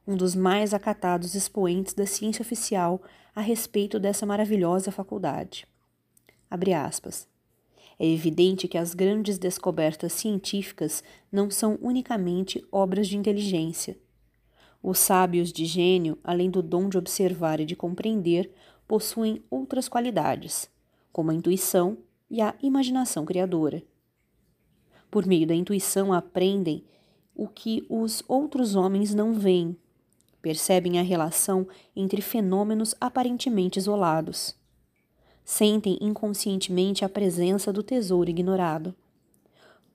um 0.07 0.15
dos 0.15 0.35
mais 0.35 0.73
acatados 0.73 1.35
expoentes 1.35 1.93
da 1.93 2.05
ciência 2.05 2.41
oficial 2.41 3.01
a 3.35 3.41
respeito 3.41 3.99
dessa 3.99 4.25
maravilhosa 4.25 4.89
faculdade. 4.89 5.67
Abre 6.49 6.73
aspas. 6.73 7.27
É 7.99 8.07
evidente 8.07 8.69
que 8.69 8.77
as 8.77 8.93
grandes 8.93 9.37
descobertas 9.37 10.13
científicas 10.13 11.03
não 11.29 11.51
são 11.51 11.77
unicamente 11.81 12.65
obras 12.71 13.05
de 13.05 13.17
inteligência. 13.17 13.97
Os 14.81 14.99
sábios 14.99 15.51
de 15.51 15.65
gênio, 15.65 16.17
além 16.23 16.49
do 16.49 16.61
dom 16.61 16.89
de 16.89 16.97
observar 16.97 17.59
e 17.59 17.65
de 17.65 17.75
compreender, 17.75 18.51
possuem 18.87 19.43
outras 19.49 19.89
qualidades, 19.89 20.69
como 21.11 21.31
a 21.31 21.33
intuição 21.33 21.97
e 22.29 22.41
a 22.41 22.55
imaginação 22.61 23.25
criadora. 23.25 23.83
Por 25.09 25.25
meio 25.25 25.47
da 25.47 25.55
intuição, 25.55 26.13
aprendem 26.13 26.83
o 27.35 27.47
que 27.47 27.85
os 27.89 28.23
outros 28.27 28.75
homens 28.75 29.13
não 29.13 29.33
veem, 29.33 29.77
percebem 30.41 30.99
a 30.99 31.03
relação 31.03 31.67
entre 31.95 32.21
fenômenos 32.21 32.95
aparentemente 32.99 33.79
isolados 33.79 34.55
sentem 35.47 35.97
inconscientemente 36.01 37.05
a 37.05 37.09
presença 37.09 37.71
do 37.71 37.81
tesouro 37.81 38.29
ignorado. 38.29 38.93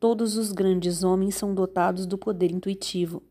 Todos 0.01 0.35
os 0.35 0.51
grandes 0.51 1.05
homens 1.05 1.35
são 1.35 1.55
dotados 1.55 2.07
do 2.07 2.17
poder 2.17 2.51
intuitivo. 2.51 3.23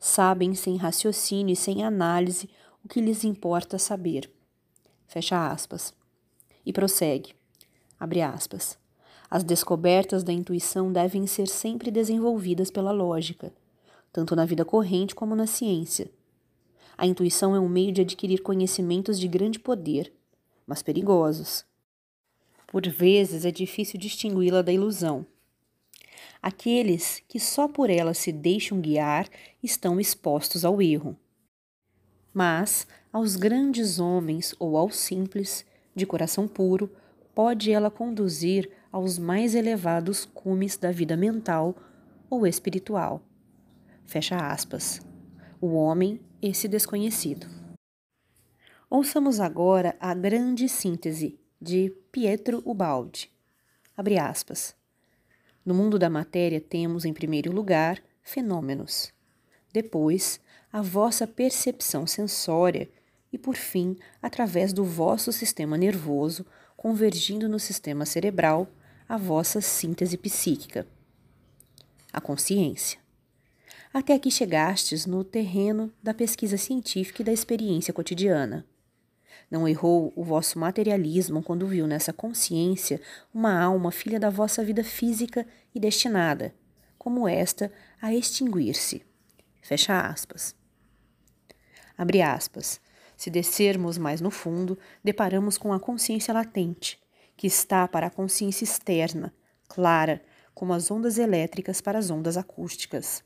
Sabem 0.00 0.54
sem 0.54 0.76
raciocínio 0.76 1.52
e 1.52 1.56
sem 1.56 1.84
análise 1.84 2.48
o 2.84 2.88
que 2.88 3.00
lhes 3.00 3.22
importa 3.22 3.78
saber. 3.78 4.28
Fecha 5.06 5.52
aspas. 5.52 5.94
E 6.66 6.72
prossegue. 6.72 7.34
Abre 7.98 8.22
aspas. 8.22 8.78
As 9.30 9.44
descobertas 9.44 10.24
da 10.24 10.32
intuição 10.32 10.92
devem 10.92 11.26
ser 11.26 11.46
sempre 11.46 11.90
desenvolvidas 11.90 12.70
pela 12.70 12.90
lógica, 12.90 13.52
tanto 14.12 14.34
na 14.34 14.44
vida 14.44 14.64
corrente 14.64 15.14
como 15.14 15.36
na 15.36 15.46
ciência. 15.46 16.10
A 16.98 17.06
intuição 17.06 17.54
é 17.54 17.60
um 17.60 17.68
meio 17.68 17.92
de 17.92 18.00
adquirir 18.00 18.42
conhecimentos 18.42 19.20
de 19.20 19.28
grande 19.28 19.60
poder 19.60 20.12
mas 20.70 20.84
perigosos. 20.84 21.64
Por 22.68 22.88
vezes 22.88 23.44
é 23.44 23.50
difícil 23.50 23.98
distingui-la 23.98 24.62
da 24.62 24.72
ilusão. 24.72 25.26
Aqueles 26.42 27.22
que 27.28 27.38
só 27.38 27.68
por 27.68 27.90
ela 27.90 28.14
se 28.14 28.32
deixam 28.32 28.80
guiar 28.80 29.28
estão 29.62 30.00
expostos 30.00 30.64
ao 30.64 30.80
erro. 30.80 31.16
Mas 32.32 32.86
aos 33.12 33.36
grandes 33.36 33.98
homens 33.98 34.54
ou 34.58 34.76
aos 34.76 34.96
simples, 34.96 35.64
de 35.94 36.06
coração 36.06 36.46
puro, 36.46 36.90
pode 37.34 37.72
ela 37.72 37.90
conduzir 37.90 38.70
aos 38.92 39.18
mais 39.18 39.54
elevados 39.54 40.24
cumes 40.24 40.76
da 40.76 40.90
vida 40.90 41.16
mental 41.16 41.74
ou 42.28 42.46
espiritual. 42.46 43.22
Fecha 44.04 44.36
aspas. 44.36 45.00
O 45.60 45.74
homem, 45.74 46.20
esse 46.40 46.66
desconhecido. 46.66 47.46
Ouçamos 48.88 49.38
agora 49.38 49.94
a 50.00 50.14
grande 50.14 50.68
síntese 50.68 51.38
de 51.60 51.90
Pietro 52.10 52.62
Ubaldi. 52.64 53.30
Abre 53.96 54.18
aspas. 54.18 54.74
No 55.64 55.74
mundo 55.74 55.98
da 55.98 56.08
matéria 56.08 56.60
temos, 56.60 57.04
em 57.04 57.12
primeiro 57.12 57.52
lugar, 57.52 58.02
fenômenos. 58.22 59.12
Depois, 59.72 60.40
a 60.72 60.80
vossa 60.80 61.26
percepção 61.26 62.06
sensória 62.06 62.88
e, 63.32 63.38
por 63.38 63.56
fim, 63.56 63.96
através 64.22 64.72
do 64.72 64.84
vosso 64.84 65.32
sistema 65.32 65.76
nervoso, 65.76 66.44
convergindo 66.76 67.48
no 67.48 67.58
sistema 67.58 68.04
cerebral, 68.04 68.68
a 69.08 69.16
vossa 69.16 69.60
síntese 69.60 70.16
psíquica. 70.16 70.86
A 72.12 72.20
consciência. 72.20 72.98
Até 73.92 74.14
aqui 74.14 74.30
chegastes 74.30 75.04
no 75.04 75.24
terreno 75.24 75.92
da 76.02 76.14
pesquisa 76.14 76.56
científica 76.56 77.22
e 77.22 77.24
da 77.24 77.32
experiência 77.32 77.92
cotidiana. 77.92 78.64
Não 79.50 79.68
errou 79.68 80.12
o 80.16 80.24
vosso 80.24 80.58
materialismo 80.58 81.42
quando 81.42 81.66
viu 81.66 81.86
nessa 81.86 82.12
consciência 82.12 83.00
uma 83.32 83.60
alma 83.60 83.90
filha 83.90 84.18
da 84.18 84.30
vossa 84.30 84.64
vida 84.64 84.82
física 84.82 85.46
e 85.74 85.78
destinada, 85.78 86.54
como 86.98 87.28
esta, 87.28 87.72
a 88.00 88.12
extinguir-se. 88.12 89.04
Fecha 89.62 90.00
aspas. 90.00 90.54
Abre 91.96 92.22
aspas. 92.22 92.80
Se 93.16 93.30
descermos 93.30 93.98
mais 93.98 94.20
no 94.20 94.30
fundo, 94.30 94.78
deparamos 95.04 95.58
com 95.58 95.72
a 95.72 95.78
consciência 95.78 96.32
latente, 96.32 96.98
que 97.36 97.46
está 97.46 97.86
para 97.86 98.06
a 98.06 98.10
consciência 98.10 98.64
externa, 98.64 99.34
clara, 99.68 100.22
como 100.54 100.72
as 100.72 100.90
ondas 100.90 101.18
elétricas 101.18 101.80
para 101.80 101.98
as 101.98 102.10
ondas 102.10 102.36
acústicas. 102.36 103.22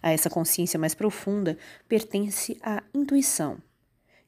A 0.00 0.12
essa 0.12 0.30
consciência 0.30 0.78
mais 0.78 0.94
profunda 0.94 1.58
pertence 1.88 2.58
a 2.62 2.82
intuição 2.92 3.60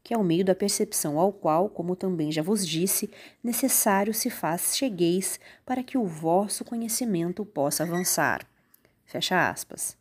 que 0.07 0.15
é 0.15 0.17
o 0.17 0.23
meio 0.23 0.45
da 0.45 0.55
percepção 0.55 1.19
ao 1.19 1.33
qual, 1.33 1.69
como 1.69 1.97
também 1.97 2.31
já 2.31 2.41
vos 2.41 2.65
disse, 2.65 3.11
necessário 3.43 4.15
se 4.15 4.31
faz 4.31 4.77
chegueis 4.77 5.41
para 5.65 5.83
que 5.83 5.99
o 5.99 6.07
vosso 6.07 6.65
conhecimento 6.65 7.45
possa 7.45 7.83
avançar. 7.83 8.47
Fecha 9.05 9.51
aspas. 9.51 9.99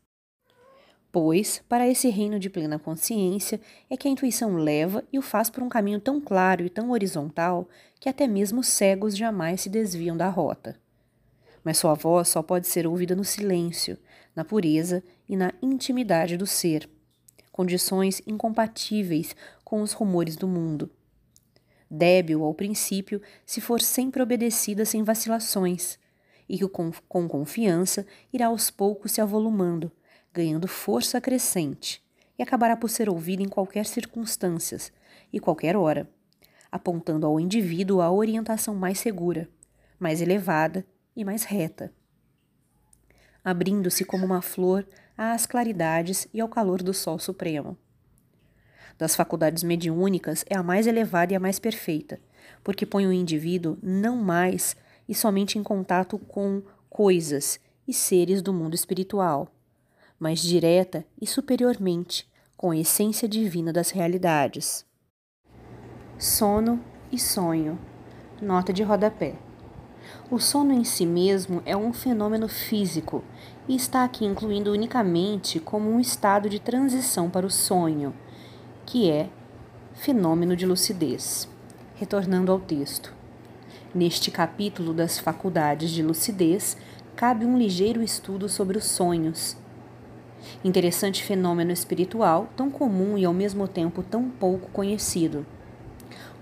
Pois, 1.12 1.60
para 1.68 1.88
esse 1.88 2.08
reino 2.10 2.38
de 2.38 2.52
plena 2.52 2.78
consciência, 2.78 3.60
é 3.90 3.98
que 3.98 4.08
a 4.08 4.12
intuição 4.12 4.58
leva 4.58 5.04
e 5.12 5.18
o 5.18 5.24
faz 5.24 5.50
por 5.50 5.64
um 5.64 5.70
caminho 5.70 6.00
tão 6.00 6.22
claro 6.22 6.64
e 6.64 6.70
tão 6.70 6.92
horizontal 6.92 7.68
que 8.00 8.08
até 8.08 8.28
mesmo 8.28 8.64
cegos 8.64 9.18
jamais 9.18 9.62
se 9.62 9.70
desviam 9.70 10.16
da 10.16 10.30
rota. 10.30 10.80
Mas 11.64 11.80
sua 11.80 11.96
voz 11.96 12.28
só 12.28 12.44
pode 12.44 12.68
ser 12.68 12.86
ouvida 12.86 13.16
no 13.16 13.26
silêncio, 13.26 13.98
na 14.36 14.46
pureza 14.46 15.04
e 15.28 15.36
na 15.36 15.52
intimidade 15.64 16.38
do 16.38 16.46
ser, 16.46 16.88
condições 17.56 18.22
incompatíveis 18.28 19.34
com 19.66 19.82
os 19.82 19.92
rumores 19.92 20.38
do 20.38 20.48
mundo. 20.48 20.90
Débil 21.92 22.46
ao 22.46 22.54
princípio, 22.54 23.22
se 23.46 23.60
for 23.60 23.82
sempre 23.82 24.22
obedecida 24.22 24.86
sem 24.86 25.04
vacilações, 25.04 26.00
e 26.48 26.58
que 26.58 26.68
com, 26.70 26.90
com 27.10 27.28
confiança 27.28 28.06
irá 28.32 28.48
aos 28.48 28.72
poucos 28.72 29.12
se 29.12 29.20
avolumando, 29.20 29.92
ganhando 30.34 30.68
força 30.68 31.20
crescente, 31.20 32.02
e 32.40 32.44
acabará 32.44 32.78
por 32.78 32.90
ser 32.90 33.10
ouvida 33.10 33.44
em 33.44 33.50
qualquer 33.50 33.86
circunstâncias 33.86 34.94
e 35.34 35.40
qualquer 35.40 35.76
hora, 35.76 36.10
apontando 36.72 37.26
ao 37.26 37.40
indivíduo 37.40 38.00
a 38.00 38.10
orientação 38.10 38.74
mais 38.74 39.00
segura, 39.00 39.50
mais 40.00 40.22
elevada 40.22 40.86
e 41.14 41.26
mais 41.26 41.44
reta 41.44 41.92
abrindo-se 43.46 44.04
como 44.04 44.26
uma 44.26 44.42
flor 44.42 44.88
às 45.16 45.46
claridades 45.46 46.28
e 46.34 46.42
ao 46.42 46.50
calor 46.50 46.82
do 46.82 46.96
Sol 46.96 47.20
Supremo. 47.20 47.78
Das 48.98 49.16
faculdades 49.16 49.64
mediúnicas 49.64 50.46
é 50.50 50.56
a 50.56 50.64
mais 50.64 50.88
elevada 50.88 51.34
e 51.34 51.36
a 51.36 51.40
mais 51.40 51.60
perfeita, 51.60 52.20
porque 52.64 52.86
põe 52.86 53.06
o 53.06 53.14
indivíduo 53.14 53.78
não 53.84 54.16
mais 54.16 54.76
e 55.08 55.14
somente 55.14 55.60
em 55.60 55.64
contato 55.64 56.18
com 56.18 56.64
coisas 56.90 57.60
e 57.88 57.94
seres 57.94 58.42
do 58.42 58.54
mundo 58.54 58.74
espiritual, 58.74 59.52
mas 60.20 60.40
direta 60.40 61.06
e 61.22 61.28
superiormente 61.28 62.28
com 62.56 62.72
a 62.72 62.78
essência 62.78 63.28
divina 63.28 63.74
das 63.74 63.90
realidades. 63.90 64.86
Sono 66.18 66.82
e 67.12 67.20
sonho. 67.20 67.78
Nota 68.42 68.72
de 68.72 68.82
rodapé. 68.82 69.36
O 70.30 70.40
sono 70.40 70.72
em 70.72 70.84
si 70.84 71.06
mesmo 71.06 71.62
é 71.66 71.76
um 71.76 71.92
fenômeno 71.92 72.48
físico 72.48 73.24
e 73.68 73.76
está 73.76 74.04
aqui 74.04 74.26
incluindo 74.26 74.72
unicamente 74.72 75.60
como 75.60 75.90
um 75.90 76.00
estado 76.00 76.50
de 76.50 76.60
transição 76.60 77.30
para 77.30 77.46
o 77.46 77.52
sonho, 77.52 78.14
que 78.86 79.10
é 79.10 79.30
fenômeno 79.96 80.56
de 80.56 80.66
lucidez. 80.66 81.50
Retornando 81.96 82.52
ao 82.52 82.60
texto. 82.60 83.14
Neste 83.94 84.30
capítulo 84.30 84.94
das 84.94 85.18
faculdades 85.18 85.90
de 85.90 86.04
lucidez, 86.04 86.78
cabe 87.16 87.46
um 87.46 87.58
ligeiro 87.58 88.04
estudo 88.04 88.48
sobre 88.48 88.78
os 88.78 88.86
sonhos. 88.86 89.58
Interessante 90.64 91.24
fenômeno 91.24 91.72
espiritual, 91.72 92.48
tão 92.56 92.70
comum 92.70 93.18
e 93.18 93.26
ao 93.26 93.34
mesmo 93.34 93.68
tempo 93.68 94.04
tão 94.04 94.30
pouco 94.30 94.70
conhecido. 94.70 95.46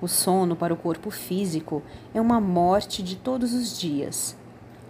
O 0.01 0.08
sono 0.08 0.56
para 0.56 0.73
o 0.73 0.77
corpo 0.77 1.10
físico 1.10 1.82
é 2.13 2.19
uma 2.19 2.41
morte 2.41 3.01
de 3.01 3.15
todos 3.15 3.53
os 3.53 3.79
dias, 3.79 4.36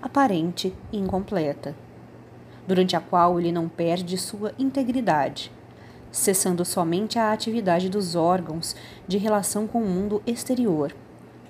aparente 0.01 0.73
e 0.91 0.97
incompleta, 0.97 1.75
durante 2.67 2.95
a 2.95 2.99
qual 2.99 3.39
ele 3.39 3.51
não 3.51 3.69
perde 3.69 4.17
sua 4.17 4.53
integridade, 4.57 5.51
cessando 6.13 6.63
somente 6.63 7.19
a 7.19 7.33
atividade 7.33 7.89
dos 7.89 8.15
órgãos 8.15 8.73
de 9.05 9.17
relação 9.17 9.67
com 9.67 9.83
o 9.83 9.85
mundo 9.85 10.23
exterior. 10.25 10.95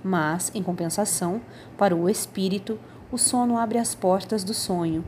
Mas, 0.04 0.52
em 0.56 0.64
compensação, 0.64 1.40
para 1.78 1.96
o 1.96 2.10
espírito, 2.10 2.80
o 3.12 3.18
sono 3.20 3.60
abre 3.60 3.78
as 3.78 3.94
portas 3.94 4.44
do 4.44 4.56
sonho, 4.56 5.06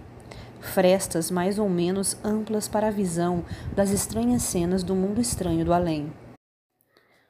frestas 0.62 1.32
mais 1.32 1.58
ou 1.58 1.68
menos 1.68 2.16
amplas 2.24 2.68
para 2.68 2.90
a 2.90 2.92
visão 2.92 3.44
das 3.76 3.90
estranhas 3.90 4.44
cenas 4.44 4.84
do 4.84 4.94
mundo 4.94 5.20
estranho 5.20 5.66
do 5.66 5.74
além 5.74 6.14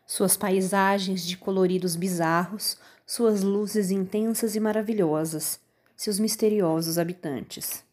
suas 0.05 0.37
paisagens 0.37 1.25
de 1.25 1.35
coloridos 1.37 1.95
bizarros, 1.95 2.77
suas 3.05 3.41
luzes 3.41 3.91
intensas 3.91 4.55
e 4.55 4.59
maravilhosas, 4.59 5.59
seus 5.95 6.19
misteriosos 6.19 6.97
habitantes. 6.97 7.84